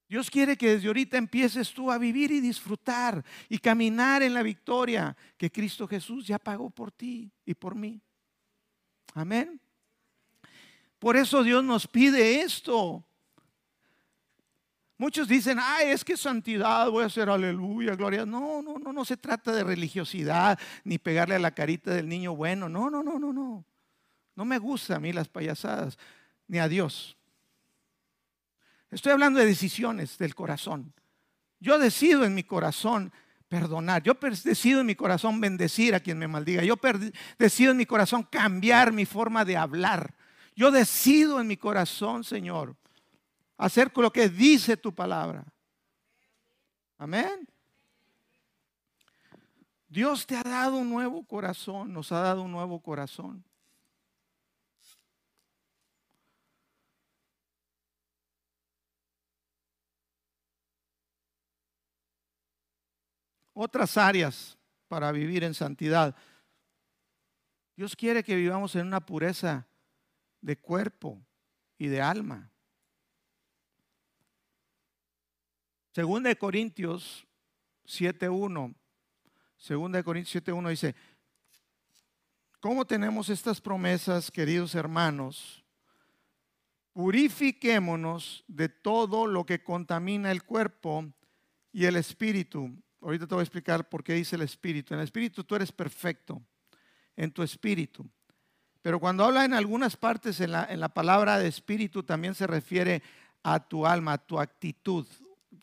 [0.08, 4.42] Dios quiere que desde ahorita empieces tú a vivir y disfrutar y caminar en la
[4.42, 8.02] victoria que Cristo Jesús ya pagó por ti y por mí.
[9.14, 9.60] Amén.
[11.00, 13.04] Por eso Dios nos pide esto.
[14.98, 18.26] Muchos dicen, ay, es que santidad, voy a hacer aleluya, gloria.
[18.26, 22.36] No, no, no, no se trata de religiosidad ni pegarle a la carita del niño
[22.36, 22.68] bueno.
[22.68, 23.64] No, no, no, no, no.
[24.36, 25.98] No me gusta a mí las payasadas,
[26.50, 27.16] ni a Dios.
[28.92, 30.94] Estoy hablando de decisiones del corazón.
[31.62, 33.14] Yo decido en mi corazón
[33.48, 34.04] perdonar.
[34.04, 36.64] Yo decido en mi corazón bendecir a quien me maldiga.
[36.64, 36.76] Yo
[37.38, 40.14] decido en mi corazón cambiar mi forma de hablar.
[40.60, 42.76] Yo decido en mi corazón, Señor,
[43.56, 45.46] hacer lo que dice tu palabra.
[46.98, 47.48] Amén.
[49.88, 53.42] Dios te ha dado un nuevo corazón, nos ha dado un nuevo corazón.
[63.54, 64.58] Otras áreas
[64.90, 66.14] para vivir en santidad.
[67.78, 69.66] Dios quiere que vivamos en una pureza
[70.42, 71.22] de cuerpo
[71.78, 72.52] y de alma.
[75.92, 77.26] Segunda de Corintios
[77.86, 78.76] 7.1.
[79.58, 80.96] Segunda de Corintios 7.1 dice,
[82.60, 85.64] ¿cómo tenemos estas promesas, queridos hermanos?
[86.94, 91.12] Purifiquémonos de todo lo que contamina el cuerpo
[91.72, 92.72] y el espíritu.
[93.02, 94.94] Ahorita te voy a explicar por qué dice el espíritu.
[94.94, 96.42] En el espíritu tú eres perfecto,
[97.16, 98.10] en tu espíritu.
[98.82, 103.04] Pero cuando habla en algunas partes en la, palabra de espíritu también se refiere
[103.44, 105.06] a tu alma, a tu actitud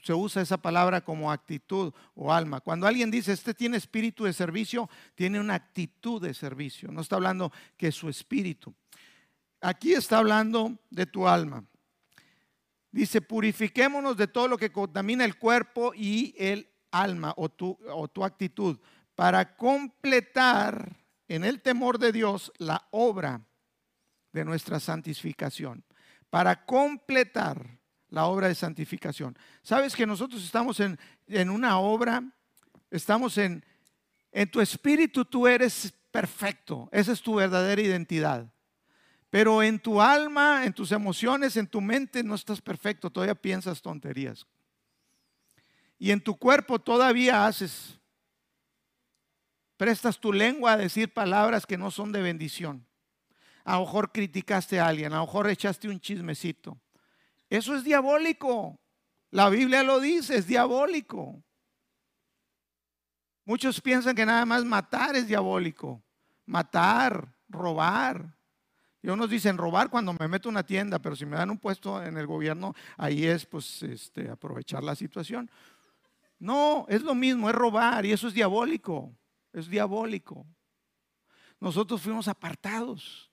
[0.03, 2.61] se usa esa palabra como actitud o alma.
[2.61, 6.93] Cuando alguien dice, este tiene espíritu de servicio, tiene una actitud de servicio.
[6.93, 8.73] No está hablando que su espíritu.
[9.61, 11.65] Aquí está hablando de tu alma.
[12.93, 18.07] Dice, purifiquémonos de todo lo que contamina el cuerpo y el alma o tu, o
[18.07, 18.79] tu actitud
[19.17, 20.97] para completar
[21.29, 23.43] en el temor de Dios la obra
[24.33, 25.85] de nuestra santificación.
[26.31, 27.79] Para completar
[28.11, 29.37] la obra de santificación.
[29.63, 32.23] Sabes que nosotros estamos en, en una obra,
[32.91, 33.65] estamos en,
[34.33, 38.53] en tu espíritu tú eres perfecto, esa es tu verdadera identidad.
[39.29, 43.83] Pero en tu alma, en tus emociones, en tu mente no estás perfecto, todavía piensas
[43.83, 44.47] tonterías.
[45.99, 47.99] Y en tu cuerpo todavía haces,
[49.77, 52.87] prestas tu lengua a decir palabras que no son de bendición.
[53.65, 56.79] A lo mejor criticaste a alguien, a lo mejor echaste un chismecito.
[57.51, 58.79] Eso es diabólico.
[59.31, 61.43] La Biblia lo dice, es diabólico.
[63.45, 66.03] Muchos piensan que nada más matar es diabólico.
[66.47, 68.37] Matar, robar.
[69.03, 71.59] Y unos dicen robar cuando me meto a una tienda, pero si me dan un
[71.59, 75.51] puesto en el gobierno, ahí es pues este, aprovechar la situación.
[76.39, 79.13] No, es lo mismo, es robar y eso es diabólico.
[79.57, 80.47] Es diabólico.
[81.61, 83.31] Nosotros fuimos apartados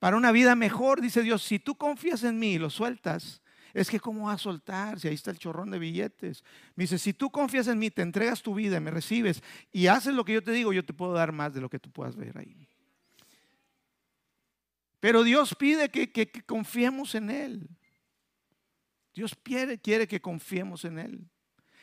[0.00, 3.42] para una vida mejor, dice Dios, si tú confías en mí y lo sueltas,
[3.74, 6.42] es que cómo vas a soltar si ahí está el chorrón de billetes.
[6.74, 10.14] Me dice, si tú confías en mí, te entregas tu vida, me recibes y haces
[10.14, 12.16] lo que yo te digo, yo te puedo dar más de lo que tú puedas
[12.16, 12.66] ver ahí.
[15.00, 17.68] Pero Dios pide que, confiemos en Él.
[19.14, 21.28] Dios quiere, quiere que confiemos en Él.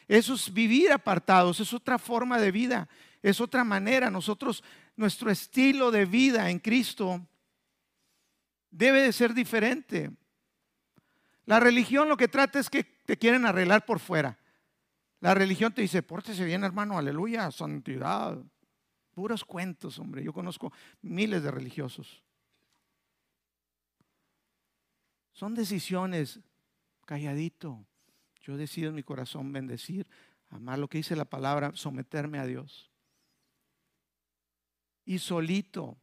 [0.07, 2.88] Eso es vivir apartados, es otra forma de vida,
[3.21, 4.10] es otra manera.
[4.10, 4.63] Nosotros,
[4.95, 7.25] nuestro estilo de vida en Cristo
[8.69, 10.12] debe de ser diferente.
[11.45, 14.38] La religión lo que trata es que te quieren arreglar por fuera.
[15.19, 18.38] La religión te dice, pórtese bien hermano, aleluya, santidad.
[19.13, 20.23] Puros cuentos, hombre.
[20.23, 22.21] Yo conozco miles de religiosos.
[25.32, 26.39] Son decisiones,
[27.06, 27.86] calladito.
[28.41, 30.08] Yo decido en mi corazón bendecir,
[30.49, 32.91] amar lo que dice la palabra, someterme a Dios.
[35.08, 35.98] Y solito.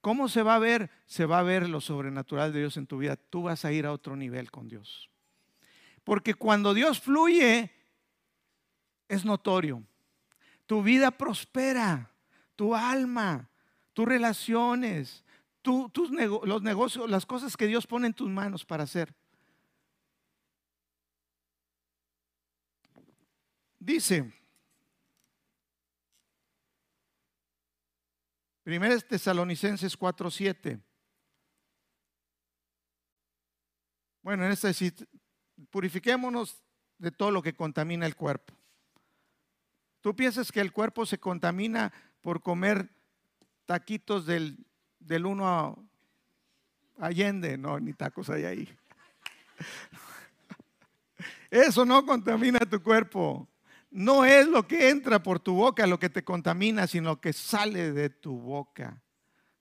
[0.00, 0.90] ¿Cómo se va a ver?
[1.04, 3.16] Se va a ver lo sobrenatural de Dios en tu vida.
[3.16, 5.10] Tú vas a ir a otro nivel con Dios.
[6.02, 7.70] Porque cuando Dios fluye,
[9.06, 9.82] es notorio.
[10.64, 12.10] Tu vida prospera,
[12.56, 13.50] tu alma,
[13.92, 15.22] tus relaciones,
[15.60, 16.10] tus
[16.44, 19.14] los negocios, las cosas que Dios pone en tus manos para hacer.
[23.78, 24.32] Dice,
[28.66, 30.82] Primera Tesalonicenses 4:7.
[34.22, 34.72] Bueno, en esta
[35.70, 36.64] purifiquémonos
[36.98, 38.52] de todo lo que contamina el cuerpo.
[40.00, 42.90] ¿Tú piensas que el cuerpo se contamina por comer
[43.66, 44.66] taquitos del,
[44.98, 47.56] del uno a Allende?
[47.56, 48.78] No, ni tacos hay ahí.
[51.52, 53.46] Eso no contamina tu cuerpo.
[53.96, 57.92] No es lo que entra por tu boca lo que te contamina, sino que sale
[57.92, 59.02] de tu boca,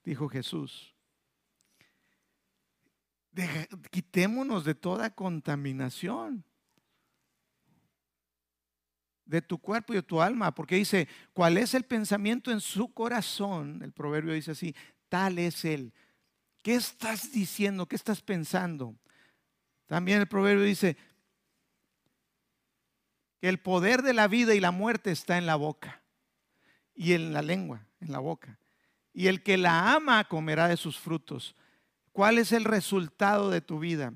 [0.04, 0.94] dijo Jesús.
[3.92, 6.44] quitémonos de toda contaminación
[9.24, 12.94] de tu cuerpo y de tu alma, porque dice, ¿cuál es el pensamiento en su
[12.94, 13.82] corazón?
[13.84, 14.76] El proverbio dice así,
[15.08, 15.94] tal es él.
[16.62, 17.86] ¿Qué estás diciendo?
[17.86, 18.98] ¿Qué estás pensando?
[19.86, 20.98] También el proverbio dice
[23.40, 26.02] que el poder de la vida y la muerte está en la boca
[26.94, 28.60] y en la lengua, en la boca.
[29.14, 31.56] Y el que la ama comerá de sus frutos.
[32.12, 34.14] ¿Cuál es el resultado de tu vida?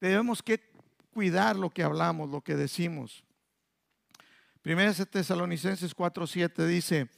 [0.00, 0.70] Debemos que
[1.10, 3.24] cuidar lo que hablamos, lo que decimos.
[4.60, 7.08] Primera Tesalonicenses 4:7 dice,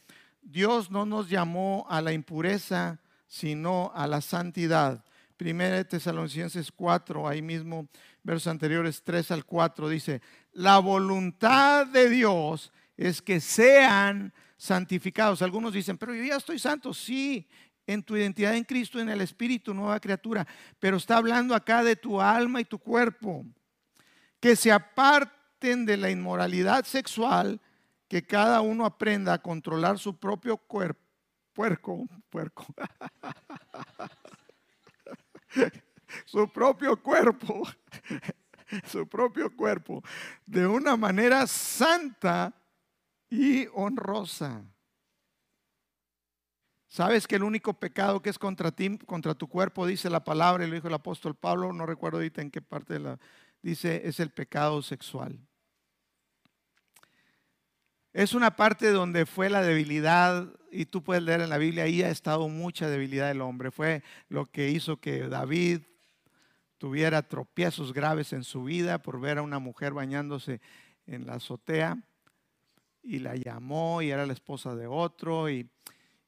[0.41, 5.03] Dios no nos llamó a la impureza, sino a la santidad.
[5.39, 7.87] Primera Tesalonicenses 4, ahí mismo,
[8.23, 10.21] versos anteriores 3 al 4, dice,
[10.51, 15.41] la voluntad de Dios es que sean santificados.
[15.41, 16.93] Algunos dicen, pero yo ya estoy santo.
[16.93, 17.47] Sí,
[17.87, 20.45] en tu identidad en Cristo, en el Espíritu, nueva criatura.
[20.77, 23.45] Pero está hablando acá de tu alma y tu cuerpo
[24.41, 27.61] que se aparten de la inmoralidad sexual,
[28.09, 30.99] que cada uno aprenda a controlar su propio cuerpo,
[31.53, 32.65] puerco, puerco,
[36.25, 37.63] su propio cuerpo,
[38.85, 40.03] su propio cuerpo,
[40.45, 42.53] de una manera santa
[43.29, 44.63] y honrosa.
[46.87, 50.65] ¿Sabes que el único pecado que es contra ti, contra tu cuerpo, dice la palabra,
[50.65, 53.19] y lo dijo el apóstol Pablo, no recuerdo ahorita en qué parte la,
[53.61, 55.39] dice, es el pecado sexual.
[58.19, 62.03] Es una parte donde fue la debilidad, y tú puedes leer en la Biblia, ahí
[62.03, 63.71] ha estado mucha debilidad del hombre.
[63.71, 65.83] Fue lo que hizo que David
[66.77, 70.59] tuviera tropiezos graves en su vida por ver a una mujer bañándose
[71.07, 71.97] en la azotea
[73.03, 75.49] y la llamó y era la esposa de otro.
[75.49, 75.69] Y,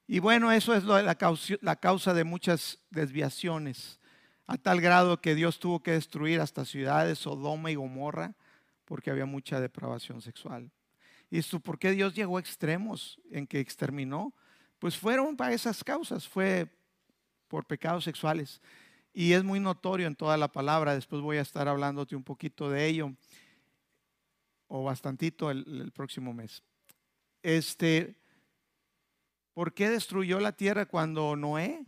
[0.08, 0.86] y bueno, eso es
[1.18, 4.00] causa, la causa de muchas desviaciones
[4.48, 8.34] a tal grado que Dios tuvo que destruir hasta ciudades, Sodoma y Gomorra,
[8.86, 10.72] porque había mucha depravación sexual.
[11.32, 14.36] ¿Y esto por qué Dios llegó a extremos en que exterminó?
[14.80, 16.70] Pues fueron para esas causas, fue
[17.48, 18.62] por pecados sexuales.
[19.14, 22.70] Y es muy notorio en toda la palabra, después voy a estar hablándote un poquito
[22.70, 23.16] de ello,
[24.68, 26.64] o bastantito el, próximo mes.
[27.42, 28.18] Este,
[29.54, 31.86] ¿Por qué destruyó la tierra cuando Noé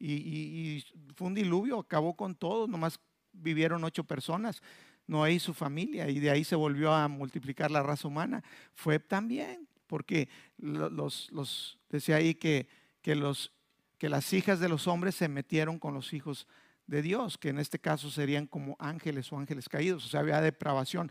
[0.00, 2.98] y, fue un diluvio, acabó con todo, nomás
[3.32, 4.62] vivieron ocho personas,
[5.10, 8.44] no hay su familia, y de ahí se volvió a multiplicar la raza humana.
[8.74, 12.68] Fue también, porque los, los decía ahí que,
[13.02, 13.50] que, los,
[13.98, 16.46] que las hijas de los hombres se metieron con los hijos
[16.86, 20.40] de Dios, que en este caso serían como ángeles o ángeles caídos, o sea, había
[20.40, 21.10] depravación.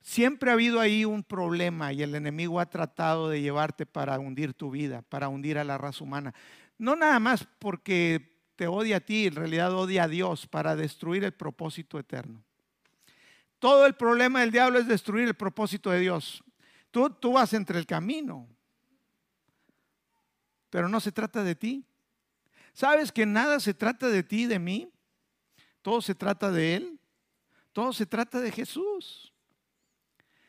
[0.00, 4.54] Siempre ha habido ahí un problema y el enemigo ha tratado de llevarte para hundir
[4.54, 6.32] tu vida, para hundir a la raza humana.
[6.78, 11.24] No nada más porque te odia a ti, en realidad odia a Dios para destruir
[11.24, 12.42] el propósito eterno.
[13.64, 16.44] Todo el problema del diablo es destruir el propósito de Dios.
[16.90, 18.46] Tú, tú vas entre el camino,
[20.68, 21.82] pero no se trata de ti.
[22.74, 24.92] ¿Sabes que nada se trata de ti de mí?
[25.80, 27.00] Todo se trata de Él.
[27.72, 29.32] Todo se trata de Jesús.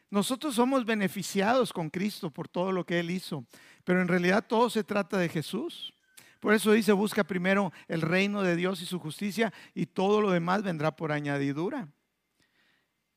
[0.09, 3.45] Nosotros somos beneficiados con Cristo por todo lo que Él hizo,
[3.85, 5.93] pero en realidad todo se trata de Jesús.
[6.41, 10.31] Por eso dice, busca primero el reino de Dios y su justicia y todo lo
[10.31, 11.87] demás vendrá por añadidura.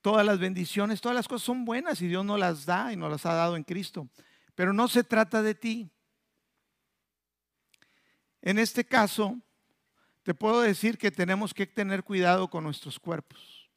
[0.09, 3.11] Todas las bendiciones, todas las cosas son buenas y Dios nos las da y nos
[3.11, 4.09] las ha dado en Cristo.
[4.55, 5.91] Pero no se trata de ti.
[8.41, 9.39] En este caso,
[10.23, 13.69] te puedo decir que tenemos que tener cuidado con nuestros cuerpos.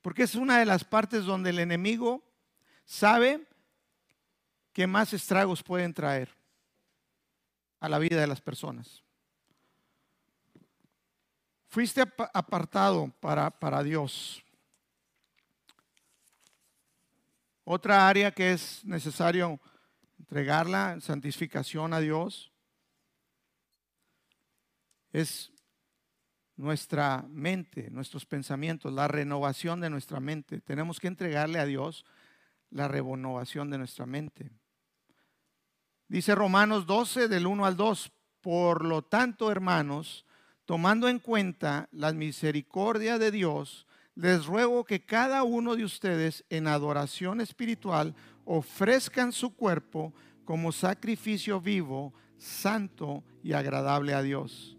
[0.00, 2.22] Porque es una de las partes donde el enemigo
[2.84, 3.44] sabe
[4.72, 6.28] que más estragos pueden traer
[7.80, 9.03] a la vida de las personas.
[11.74, 12.02] Fuiste
[12.32, 14.44] apartado para, para Dios.
[17.64, 19.60] Otra área que es necesario
[20.20, 22.52] entregarla, santificación a Dios,
[25.12, 25.52] es
[26.54, 30.60] nuestra mente, nuestros pensamientos, la renovación de nuestra mente.
[30.60, 32.04] Tenemos que entregarle a Dios
[32.70, 34.52] la renovación de nuestra mente.
[36.06, 38.12] Dice Romanos 12 del 1 al 2,
[38.42, 40.24] por lo tanto, hermanos,
[40.66, 46.66] tomando en cuenta la misericordia de Dios, les ruego que cada uno de ustedes en
[46.66, 50.12] adoración espiritual ofrezcan su cuerpo
[50.44, 54.76] como sacrificio vivo, santo y agradable a Dios.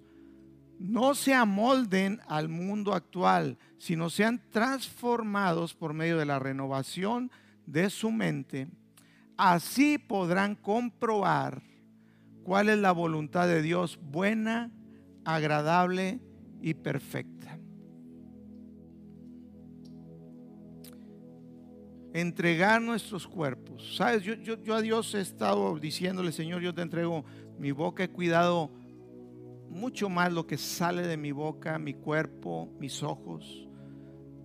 [0.79, 7.31] No se amolden al mundo actual, sino sean transformados por medio de la renovación
[7.65, 8.67] de su mente.
[9.38, 11.61] Así podrán comprobar
[12.43, 14.71] cuál es la voluntad de Dios buena,
[15.26, 16.19] agradable
[16.61, 17.36] y perfecta.
[22.15, 23.97] entregar nuestros cuerpos.
[23.97, 27.26] Sabes, yo, yo, a Dios he estado diciéndole, Señor, yo te entrego
[27.59, 28.71] mi boca, he cuidado
[29.69, 33.67] mucho más lo que sale de mi boca, mi cuerpo, mis ojos.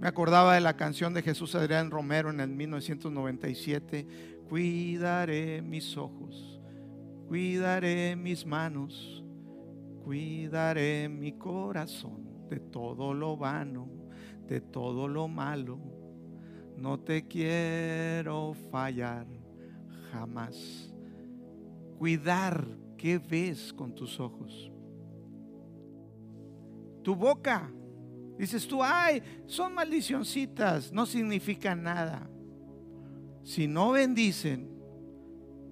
[0.00, 4.04] Me acordaba de la canción de Jesús Adrián Romero en el 1997,
[4.48, 6.60] cuidaré mis ojos,
[7.28, 9.22] cuidaré mis manos,
[10.10, 13.88] cuidaré mi corazón de todo lo vano,
[14.48, 15.78] de todo lo malo
[16.76, 19.24] no te quiero fallar
[20.10, 20.92] jamás.
[21.96, 24.72] Cuidar qué ves con tus ojos.
[27.04, 27.70] Tu boca.
[28.36, 32.28] Dices tú, ay, son maldicioncitas, no significan nada.
[33.44, 34.70] Si no bendicen,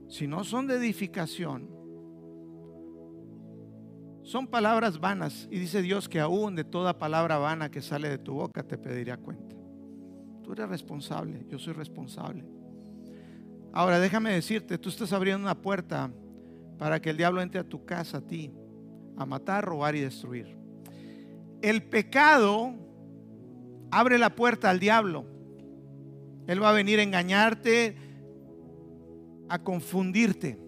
[0.09, 1.78] si no son de edificación,
[4.29, 5.49] son palabras vanas.
[5.51, 8.77] Y dice Dios que aún de toda palabra vana que sale de tu boca te
[8.77, 9.57] pediría cuenta.
[10.43, 12.45] Tú eres responsable, yo soy responsable.
[13.73, 16.11] Ahora déjame decirte, tú estás abriendo una puerta
[16.77, 18.53] para que el diablo entre a tu casa, a ti,
[19.17, 20.59] a matar, robar y destruir.
[21.63, 22.75] El pecado
[23.91, 25.25] abre la puerta al diablo.
[26.47, 27.97] Él va a venir a engañarte,
[29.49, 30.68] a confundirte.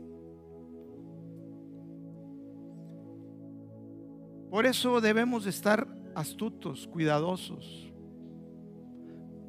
[4.51, 7.90] Por eso debemos estar astutos, cuidadosos.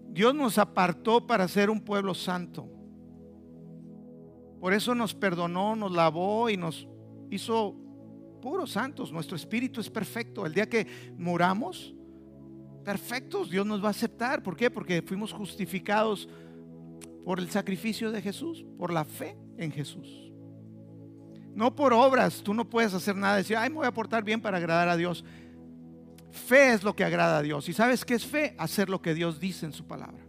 [0.10, 2.68] Dios nos apartó para ser un pueblo santo.
[4.60, 6.88] Por eso nos perdonó, nos lavó y nos
[7.32, 7.76] hizo
[8.42, 9.12] puros santos.
[9.12, 10.46] Nuestro espíritu es perfecto.
[10.46, 10.86] El día que
[11.18, 11.96] muramos,
[12.84, 14.44] perfectos, Dios nos va a aceptar.
[14.44, 14.70] ¿Por qué?
[14.70, 16.30] Porque fuimos justificados
[17.26, 20.31] por el sacrificio de Jesús, por la fe en Jesús.
[21.56, 24.42] No por obras, tú no puedes hacer nada, decir, ay, me voy a portar bien
[24.42, 25.24] para agradar a Dios.
[26.32, 27.68] Fe es lo que agrada a Dios.
[27.68, 28.56] ¿Y sabes qué es fe?
[28.58, 30.24] Hacer lo que Dios dice en su palabra.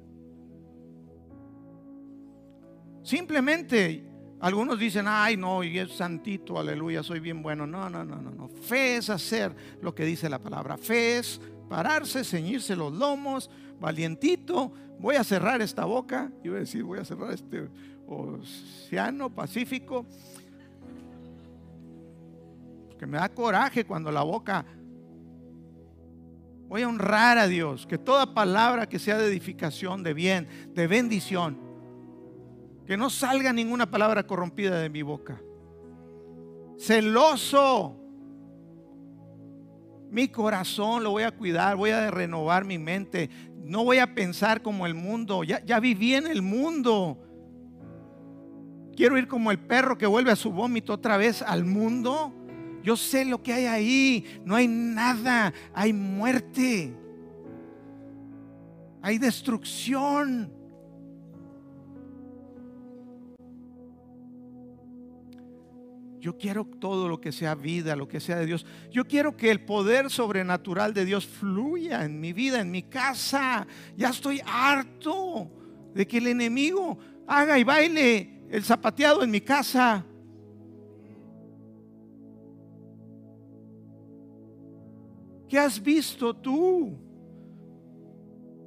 [3.03, 4.05] Simplemente
[4.41, 7.65] algunos dicen, ay no, y es santito, aleluya, soy bien bueno.
[7.67, 8.49] No, no, no, no, no.
[8.49, 10.77] Fe es hacer lo que dice la palabra.
[10.77, 13.49] Fe es pararse, ceñirse los lomos,
[13.81, 14.73] valientito.
[14.99, 16.33] Voy a cerrar esta boca.
[16.43, 17.69] Iba a decir, voy a cerrar este
[18.09, 20.07] océano Pacífico.
[23.03, 24.65] Que me da coraje cuando la boca
[26.69, 30.87] Voy a honrar a Dios, que toda palabra que sea de edificación, de bien, de
[30.87, 31.59] bendición,
[32.87, 35.43] que no salga ninguna palabra corrompida de mi boca.
[36.79, 37.97] Celoso.
[40.09, 43.29] Mi corazón lo voy a cuidar, voy a renovar mi mente.
[43.65, 45.43] No voy a pensar como el mundo.
[45.43, 47.19] Ya, ya viví en el mundo.
[48.95, 52.39] Quiero ir como el perro que vuelve a su vómito otra vez al mundo.
[52.83, 54.41] Yo sé lo que hay ahí.
[54.45, 55.53] No hay nada.
[55.75, 56.95] Hay muerte.
[59.03, 60.53] Hay destrucción.
[66.23, 68.65] Yo quiero todo lo que sea vida, lo que sea de Dios.
[68.93, 73.67] Yo quiero que el poder sobrenatural de Dios fluya en mi vida, en mi casa.
[73.97, 75.51] Ya estoy harto
[75.93, 80.07] de que el enemigo haga y baile el zapateado en mi casa.
[85.53, 86.97] ¿Qué has visto tú?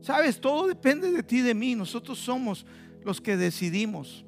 [0.01, 1.73] Sabes, todo depende de ti, de mí.
[1.73, 2.63] Nosotros somos
[3.03, 4.23] los que decidimos.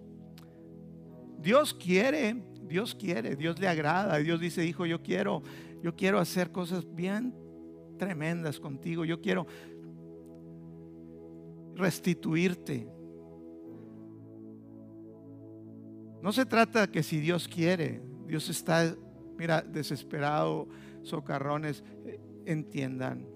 [1.39, 4.17] Dios quiere, Dios quiere, Dios le agrada.
[4.17, 5.43] Dios dice, hijo, yo quiero,
[5.83, 7.35] yo quiero hacer cosas bien
[7.99, 9.05] tremendas contigo.
[9.05, 9.45] Yo quiero
[11.75, 12.89] restituirte.
[16.23, 18.95] No se trata que si Dios quiere, Dios está,
[19.37, 20.67] mira, desesperado,
[21.03, 23.27] socarrones, eh, entiendan.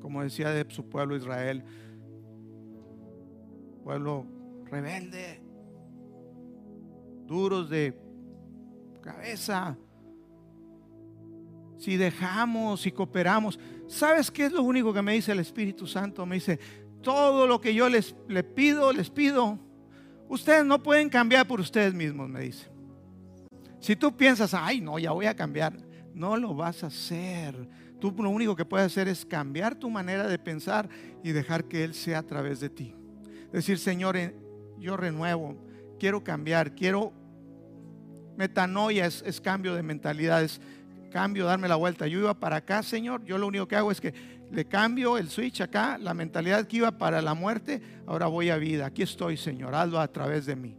[0.00, 1.64] Como decía de su pueblo Israel,
[3.82, 4.26] pueblo
[4.64, 5.42] rebelde,
[7.26, 7.98] duros de
[9.00, 9.76] cabeza.
[11.78, 16.26] Si dejamos y cooperamos, ¿sabes qué es lo único que me dice el Espíritu Santo?
[16.26, 16.58] Me dice,
[17.02, 19.58] todo lo que yo les, les pido, les pido,
[20.28, 22.68] ustedes no pueden cambiar por ustedes mismos, me dice.
[23.80, 25.87] Si tú piensas, ay, no, ya voy a cambiar,
[26.18, 27.54] no lo vas a hacer.
[28.00, 30.88] Tú lo único que puedes hacer es cambiar tu manera de pensar
[31.22, 32.94] y dejar que Él sea a través de ti.
[33.52, 34.34] Decir, Señor, eh,
[34.78, 35.56] yo renuevo,
[35.98, 37.12] quiero cambiar, quiero...
[38.36, 40.60] Metanoia es, cambio de mentalidades,
[41.10, 42.06] cambio, darme la vuelta.
[42.06, 44.14] Yo iba para acá, Señor, yo lo único que hago es que
[44.52, 48.56] le cambio el switch acá, la mentalidad que iba para la muerte, ahora voy a
[48.56, 48.86] vida.
[48.86, 50.78] Aquí estoy, Señor, hazlo a través de mí.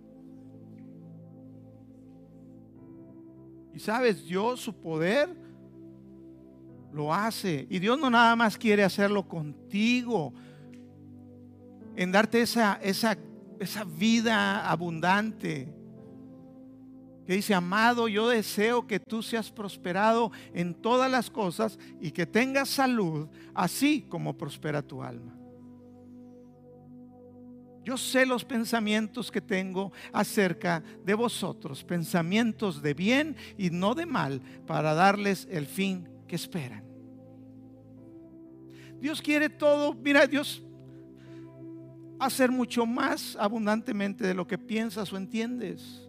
[3.79, 5.33] Y sabes, Dios, su poder
[6.91, 7.65] lo hace.
[7.69, 10.33] Y Dios no nada más quiere hacerlo contigo,
[11.95, 13.17] en darte esa, esa,
[13.57, 15.73] esa vida abundante.
[17.25, 22.25] Que dice, amado, yo deseo que tú seas prosperado en todas las cosas y que
[22.25, 25.38] tengas salud, así como prospera tu alma.
[27.89, 34.05] Yo sé los pensamientos que tengo acerca de vosotros, pensamientos de bien y no de
[34.05, 36.83] mal, para darles el fin que esperan.
[39.01, 40.61] Dios quiere todo, mira, Dios
[42.19, 46.07] hacer mucho más abundantemente de lo que piensas o entiendes.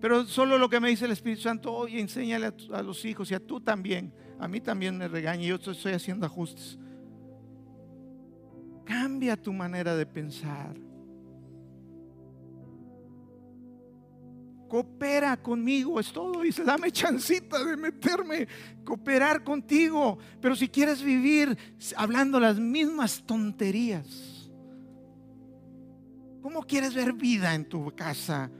[0.00, 3.34] Pero solo lo que me dice el Espíritu Santo, oye, enséñale a, los hijos y
[3.34, 4.12] a tú también.
[4.40, 6.80] A mí también me regaña yo estoy haciendo ajustes.
[8.86, 10.76] Cambia tu manera de pensar.
[14.68, 16.40] Coopera conmigo, es todo.
[16.40, 18.46] Dice, dame chancita de meterme,
[18.84, 20.18] cooperar contigo.
[20.40, 21.58] Pero si quieres vivir
[21.96, 24.50] hablando las mismas tonterías,
[26.40, 28.50] ¿cómo quieres ver vida en tu casa?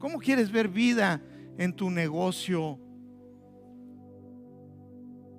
[0.00, 1.22] ¿Cómo quieres ver vida
[1.56, 2.80] en tu negocio?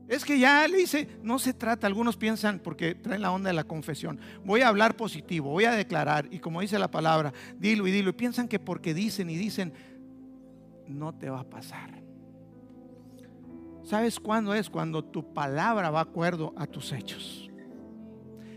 [0.10, 3.54] Es que ya le dice, no se trata, algunos piensan, porque traen la onda de
[3.54, 7.86] la confesión, voy a hablar positivo, voy a declarar, y como dice la palabra, dilo
[7.86, 9.72] y dilo, y piensan que porque dicen y dicen,
[10.88, 12.02] no te va a pasar.
[13.84, 14.68] ¿Sabes cuándo es?
[14.68, 17.48] Cuando tu palabra va acuerdo a tus hechos.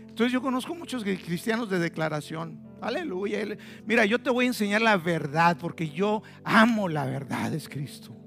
[0.09, 2.59] Entonces yo conozco muchos cristianos de declaración.
[2.81, 3.39] Aleluya.
[3.85, 8.22] Mira, yo te voy a enseñar la verdad porque yo amo la verdad, es Cristo.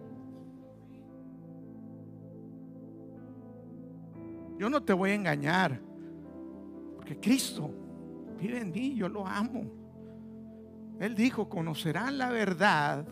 [4.59, 5.81] Yo no te voy a engañar,
[6.97, 7.71] porque Cristo
[8.41, 9.65] vive en mí, yo lo amo.
[10.99, 13.07] Él dijo, conocerán la verdad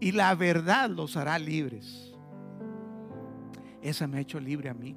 [0.00, 2.14] y la verdad los hará libres.
[3.80, 4.96] Esa me ha hecho libre a mí.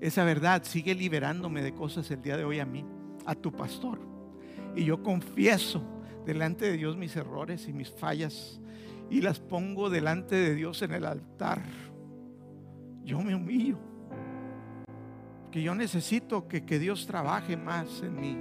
[0.00, 2.84] Esa verdad sigue liberándome de cosas el día de hoy a mí,
[3.24, 3.98] a tu pastor.
[4.74, 5.82] Y yo confieso
[6.26, 8.60] delante de Dios mis errores y mis fallas
[9.08, 11.62] y las pongo delante de Dios en el altar.
[13.04, 13.78] Yo me humillo
[15.62, 18.36] yo necesito que, que Dios trabaje más en mí.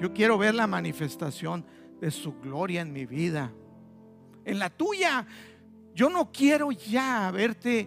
[0.00, 1.64] Yo quiero ver la manifestación
[2.00, 3.52] de su gloria en mi vida,
[4.44, 5.26] en la tuya.
[5.94, 7.86] Yo no quiero ya verte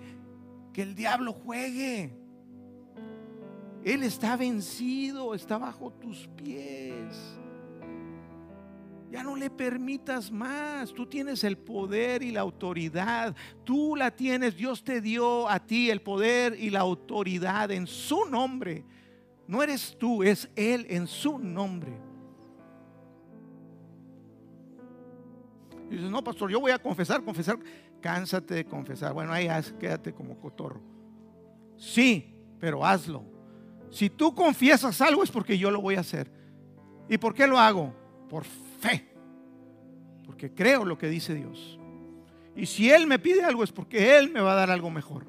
[0.72, 2.14] que el diablo juegue.
[3.84, 7.40] Él está vencido, está bajo tus pies.
[9.14, 10.92] Ya no le permitas más.
[10.92, 13.36] Tú tienes el poder y la autoridad.
[13.64, 14.58] Tú la tienes.
[14.58, 18.84] Dios te dio a ti el poder y la autoridad en su nombre.
[19.46, 21.96] No eres tú, es Él en su nombre.
[25.92, 27.60] Dices, no, pastor, yo voy a confesar, confesar.
[28.02, 29.14] Cánsate de confesar.
[29.14, 29.48] Bueno, ahí
[29.80, 30.82] quédate como cotorro.
[31.78, 33.24] Sí, pero hazlo.
[33.92, 36.32] Si tú confiesas algo es porque yo lo voy a hacer.
[37.08, 37.94] ¿Y por qué lo hago?
[38.28, 38.44] Por
[38.84, 39.08] fe.
[40.26, 41.80] Porque creo lo que dice Dios.
[42.56, 45.26] Y si Él me pide algo es porque Él me va a dar algo mejor.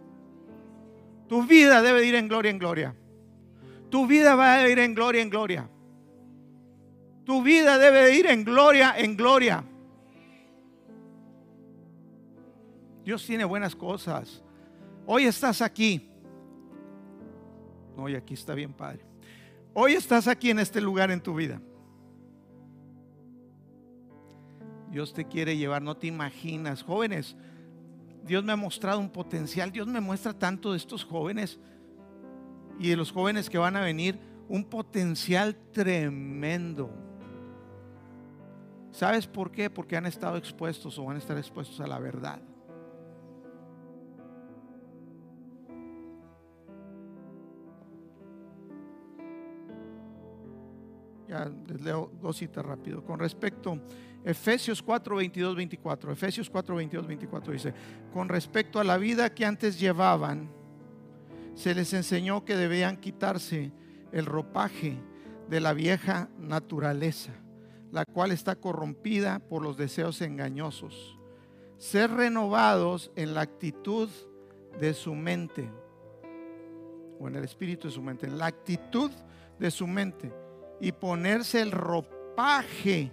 [1.28, 2.94] Tu vida debe ir en gloria en gloria.
[3.90, 5.70] Tu vida va a ir en gloria en gloria.
[7.24, 9.64] Tu vida debe ir en gloria en gloria.
[13.04, 14.42] Dios tiene buenas cosas.
[15.06, 16.10] Hoy estás aquí.
[17.96, 19.04] Hoy aquí está bien, Padre.
[19.72, 21.60] Hoy estás aquí en este lugar en tu vida.
[24.94, 26.84] Dios te quiere llevar, no te imaginas.
[26.84, 27.34] Jóvenes,
[28.24, 31.58] Dios me ha mostrado un potencial, Dios me muestra tanto de estos jóvenes
[32.78, 36.92] y de los jóvenes que van a venir, un potencial tremendo.
[38.92, 39.68] ¿Sabes por qué?
[39.68, 42.40] Porque han estado expuestos o van a estar expuestos a la verdad.
[51.26, 53.02] Ya les leo dos citas rápido.
[53.02, 53.80] Con respecto,
[54.24, 56.12] Efesios 4, 22, 24.
[56.12, 57.74] Efesios 4, 22, 24 dice,
[58.12, 60.50] con respecto a la vida que antes llevaban,
[61.54, 63.70] se les enseñó que debían quitarse
[64.12, 64.96] el ropaje
[65.48, 67.32] de la vieja naturaleza,
[67.92, 71.18] la cual está corrompida por los deseos engañosos.
[71.76, 74.08] Ser renovados en la actitud
[74.80, 75.70] de su mente,
[77.20, 79.10] o en el espíritu de su mente, en la actitud
[79.58, 80.32] de su mente,
[80.80, 83.12] y ponerse el ropaje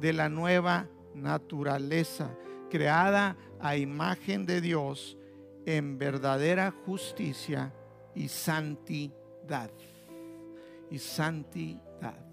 [0.00, 2.36] de la nueva naturaleza,
[2.70, 5.16] creada a imagen de Dios
[5.66, 7.72] en verdadera justicia
[8.14, 9.70] y santidad.
[10.90, 12.30] Y santidad.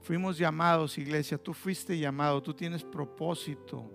[0.00, 3.92] Fuimos llamados, iglesia, tú fuiste llamado, tú tienes propósito.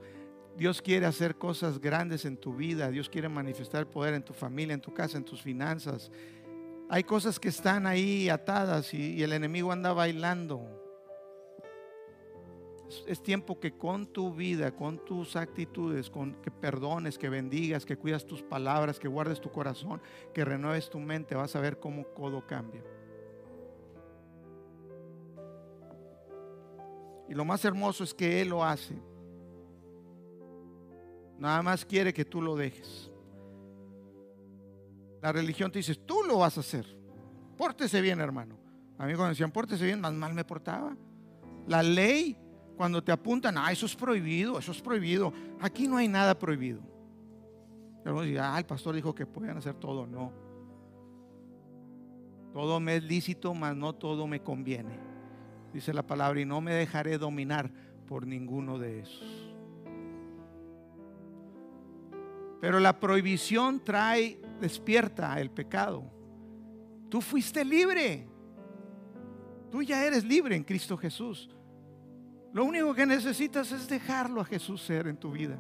[0.55, 4.75] Dios quiere hacer cosas grandes en tu vida, Dios quiere manifestar poder en tu familia,
[4.75, 6.11] en tu casa, en tus finanzas.
[6.89, 10.61] Hay cosas que están ahí atadas y, el enemigo anda bailando.
[13.07, 17.97] Es, tiempo que con tu vida, con tus actitudes, con que perdones, que bendigas, que
[17.97, 20.01] cuidas tus palabras, que guardes tu corazón,
[20.33, 22.83] que renueves tu mente, vas a ver cómo todo cambia.
[27.27, 28.95] Y lo más hermoso es que Él lo hace.
[31.39, 33.12] Nada más quiere que tú lo dejes.
[35.23, 36.85] La religión te dice, tú lo vas a hacer.
[37.55, 38.57] Pórtese bien, hermano.
[38.97, 40.97] A mí cuando decían, pórtese bien, más mal me portaba.
[41.65, 42.35] La ley,
[42.75, 45.31] cuando te apuntan, ah, eso es prohibido, eso es prohibido.
[45.61, 46.81] Aquí no hay nada prohibido.
[48.03, 50.05] Algunos dirán, ah, el pastor dijo que podían hacer todo.
[50.05, 50.33] No.
[52.51, 54.99] Todo me es lícito, mas no todo me conviene.
[55.71, 57.71] Dice la palabra, y no me dejaré dominar
[58.07, 59.42] por ninguno de esos.
[62.63, 66.01] Pero la prohibición trae, despierta el pecado.
[67.09, 68.25] Tú fuiste libre.
[69.69, 71.49] Tú ya eres libre en Cristo Jesús.
[72.53, 75.59] Lo único que necesitas es dejarlo a Jesús ser en tu vida.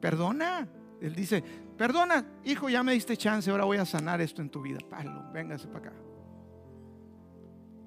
[0.00, 0.68] Perdona.
[1.00, 1.44] Él dice,
[1.76, 4.80] perdona, hijo, ya me diste chance, ahora voy a sanar esto en tu vida.
[4.90, 5.96] Pablo, véngase para acá.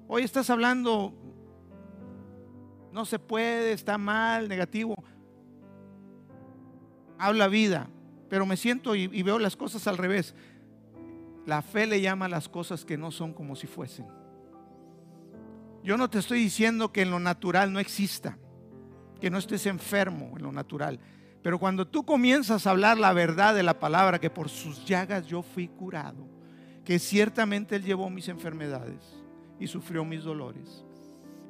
[0.08, 1.12] Hoy estás hablando,
[2.90, 4.94] no se puede, está mal, negativo
[7.22, 7.88] habla vida,
[8.28, 10.34] pero me siento y, veo las cosas al revés.
[11.46, 14.06] La fe le llama a las cosas que no son como si fuesen.
[15.84, 18.38] Yo no te estoy diciendo que en lo natural no exista,
[19.20, 20.98] que no estés enfermo en lo natural.
[21.42, 25.26] Pero cuando tú comienzas a hablar la verdad de la palabra, que por sus llagas
[25.26, 26.28] yo fui curado,
[26.84, 29.00] que ciertamente Él llevó mis enfermedades
[29.60, 30.84] y sufrió mis dolores.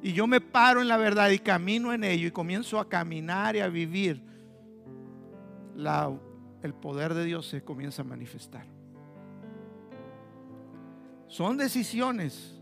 [0.01, 3.55] Y yo me paro en la verdad y camino en ello y comienzo a caminar
[3.55, 4.32] y a vivir
[5.75, 8.65] el poder de Dios se comienza a manifestar.
[11.27, 12.59] Son decisiones.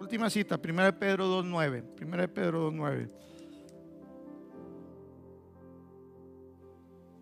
[0.00, 1.84] Última cita, 1 Pedro 2.9.
[2.02, 3.10] 1 Pedro 2.9.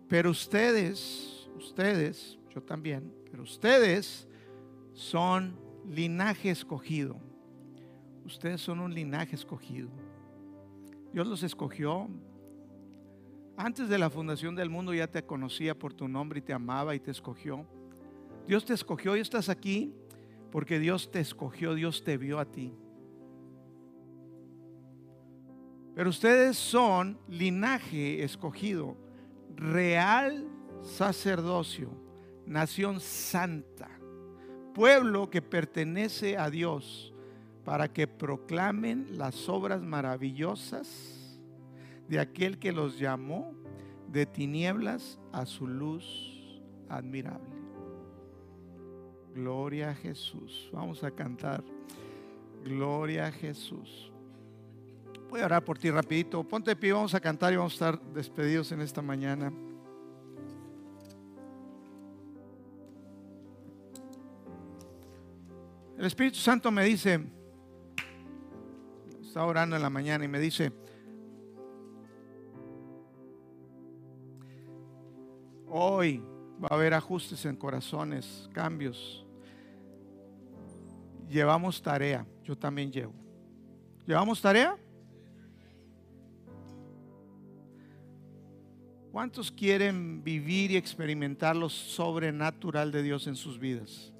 [0.07, 4.27] Pero ustedes, ustedes, yo también, pero ustedes
[4.93, 5.57] son
[5.87, 7.17] linaje escogido.
[8.23, 10.04] Ustedes son un linaje escogido
[11.15, 12.09] Dios los escogió.
[13.55, 16.93] Antes de la fundación del mundo ya te conocía por tu nombre y te amaba
[16.93, 17.65] y te escogió.
[18.45, 19.95] Dios te escogió y estás aquí
[20.51, 22.73] porque Dios te escogió, Dios te vio a ti.
[25.95, 28.97] Pero ustedes son linaje escogido,
[29.55, 30.45] real
[30.81, 31.91] sacerdocio,
[32.45, 33.89] nación santa,
[34.73, 37.14] pueblo que pertenece a Dios
[37.65, 40.87] para que proclamen las obras maravillosas
[42.07, 43.53] de aquel que los llamó
[44.07, 47.49] de tinieblas a su luz admirable.
[49.33, 50.69] Gloria a Jesús.
[50.71, 51.63] Vamos a cantar.
[52.63, 54.11] Gloria a Jesús.
[55.29, 56.43] Voy a orar por ti rapidito.
[56.43, 59.51] Ponte de pie, vamos a cantar y vamos a estar despedidos en esta mañana.
[65.97, 67.19] El Espíritu Santo me dice,
[69.35, 70.71] estaba orando en la mañana y me dice,
[75.67, 76.23] hoy
[76.63, 79.25] va a haber ajustes en corazones, cambios.
[81.27, 82.25] llevamos tarea.
[82.45, 83.11] Yo también llevo.
[84.07, 84.77] ¿Llevamos tarea?
[89.11, 94.13] ¿Cuántos quieren vivir y experimentar lo sobrenatural de Dios en sus vidas?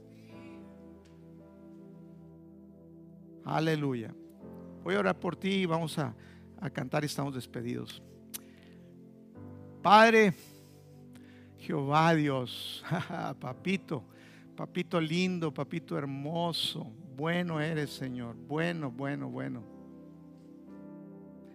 [3.46, 4.14] Aleluya.
[4.86, 6.14] Voy a orar por ti y vamos a,
[6.62, 8.04] a cantar y estamos despedidos.
[9.82, 10.32] Padre,
[11.58, 12.86] Jehová Dios,
[13.40, 14.04] papito,
[14.56, 16.86] papito lindo, papito hermoso,
[17.18, 19.64] bueno eres Señor, bueno, bueno, bueno.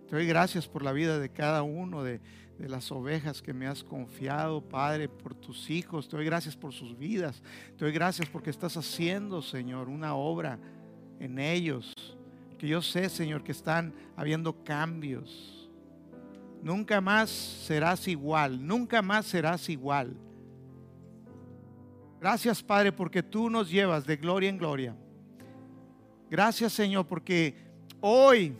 [0.08, 2.20] Te doy gracias por la vida de cada uno de,
[2.58, 6.08] de las ovejas que me has confiado, Padre, por tus hijos.
[6.08, 7.44] Te doy gracias por sus vidas.
[7.78, 10.58] Te doy gracias porque estás haciendo, Señor, una obra
[11.20, 11.94] en ellos.
[12.60, 15.60] Que yo sé, Señor, que están habiendo cambios
[16.62, 20.14] Nunca más serás igual, nunca más serás igual.
[22.20, 24.94] Gracias Padre porque tú nos llevas de gloria en gloria.
[26.30, 27.56] Gracias Señor porque
[28.00, 28.54] hoy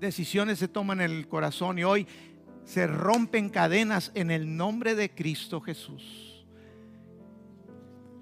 [0.00, 2.08] decisiones se toman en el corazón y hoy
[2.64, 6.31] se rompen cadenas en el nombre de Cristo Jesús.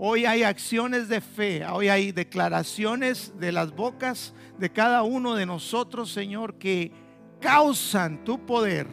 [0.03, 5.45] Hoy hay acciones de fe, hoy hay declaraciones de las bocas de cada uno de
[5.45, 6.91] nosotros, Señor, que
[7.39, 8.87] causan tu poder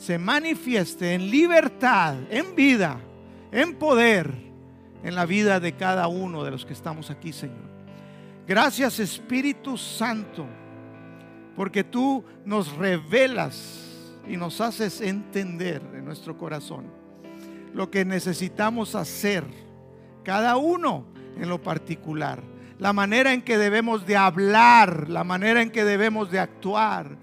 [0.00, 2.98] se manifieste en libertad, en vida,
[3.52, 4.32] en poder,
[5.04, 7.68] en la vida de cada uno de los que estamos aquí, Señor.
[8.48, 10.46] Gracias Espíritu Santo,
[11.54, 16.86] porque tú nos revelas y nos haces entender en nuestro corazón
[17.74, 19.44] lo que necesitamos hacer,
[20.24, 21.06] cada uno
[21.36, 22.42] en lo particular,
[22.78, 27.16] la manera en que debemos de hablar, la manera en que debemos de actuar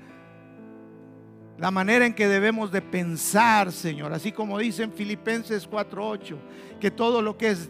[1.57, 4.13] la manera en que debemos de pensar, Señor.
[4.13, 6.37] Así como dice en Filipenses 4:8,
[6.79, 7.69] que todo lo que es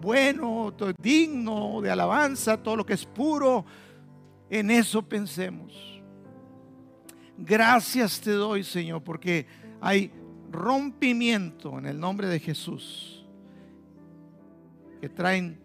[0.00, 3.64] bueno, digno de alabanza, todo lo que es puro,
[4.48, 6.00] en eso pensemos.
[7.36, 9.46] Gracias te doy, Señor, porque
[9.80, 10.12] hay
[10.50, 13.17] rompimiento en el nombre de Jesús
[15.00, 15.60] que traen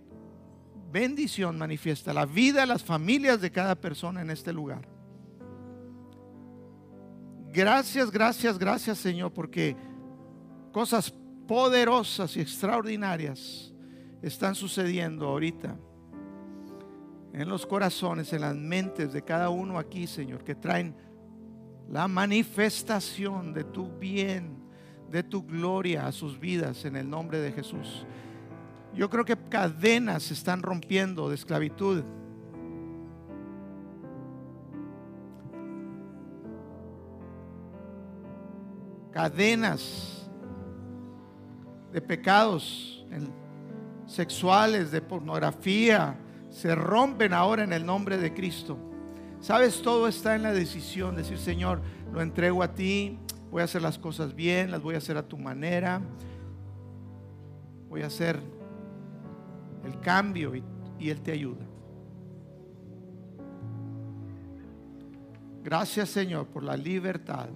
[0.92, 4.88] bendición manifiesta la vida, las familias de cada persona en este lugar.
[7.52, 9.76] Gracias, gracias, gracias Señor, porque
[10.72, 11.14] cosas
[11.48, 13.74] poderosas y extraordinarias
[14.22, 15.78] están sucediendo ahorita
[17.34, 20.96] en los corazones, en las mentes de cada uno aquí, Señor, que traen
[21.90, 24.58] la manifestación de tu bien,
[25.10, 28.06] de tu gloria a sus vidas en el nombre de Jesús.
[28.96, 32.04] Yo creo que cadenas se están rompiendo de esclavitud
[39.14, 40.28] cadenas
[41.92, 43.06] de pecados
[44.08, 46.18] sexuales, de pornografía,
[46.50, 48.78] se rompen ahora en el nombre de Cristo.
[49.40, 51.82] Sabes, todo está en la decisión, decir, Señor,
[52.12, 53.20] lo entrego a ti,
[53.52, 56.02] voy a hacer las cosas bien, las voy a hacer a tu manera,
[57.90, 58.40] voy a hacer
[59.84, 60.64] el cambio y,
[61.10, 61.66] Él te ayuda.
[65.64, 67.50] Gracias Señor por la libertad.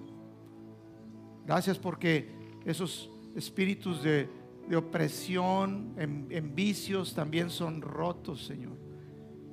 [1.46, 2.28] Gracias porque
[2.66, 4.28] esos espíritus de,
[4.76, 8.76] opresión, en, vicios, también son rotos, Señor.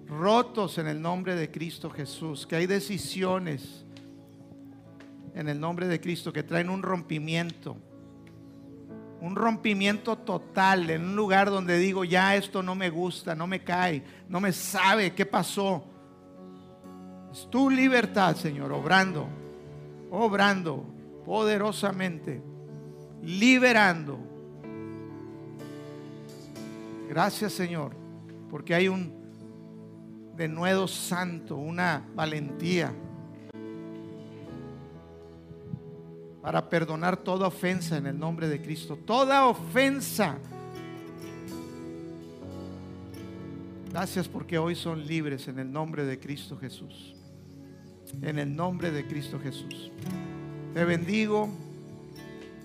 [0.08, 2.46] Rotos en el nombre de Cristo Jesús.
[2.46, 3.86] Que hay decisiones
[5.34, 7.78] en el nombre de Cristo que traen un rompimiento.
[9.22, 13.64] Un rompimiento total en un lugar donde digo, ya esto no me gusta, no me
[13.64, 15.84] cae, no me sabe qué pasó.
[17.32, 19.28] Es tu libertad, Señor, obrando,
[20.12, 20.86] obrando
[21.26, 22.42] poderosamente,
[23.24, 24.20] liberando.
[27.10, 27.94] Gracias Señor,
[28.50, 29.14] porque hay un
[30.36, 32.94] denuedo santo, una valentía
[36.46, 39.00] para perdonar toda ofensa en el nombre de Cristo.
[39.04, 40.38] Toda ofensa.
[43.92, 47.16] Gracias porque hoy son libres en el nombre de Cristo Jesús.
[48.22, 49.90] En el nombre de Cristo Jesús.
[50.76, 51.50] Te bendigo,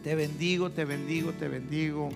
[0.05, 2.11] te bendigo, te bendigo, te bendigo.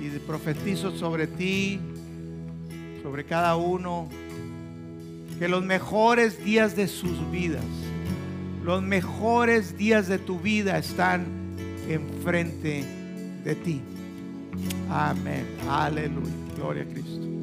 [0.00, 1.78] Y profetizo sobre ti,
[3.04, 4.08] sobre cada uno,
[5.38, 7.62] que los mejores días de sus vidas,
[8.64, 11.26] los mejores días de tu vida están
[11.86, 12.82] enfrente
[13.44, 13.82] de ti.
[14.88, 15.46] Amén.
[15.68, 16.32] Aleluya.
[16.56, 17.33] Gloria a Cristo.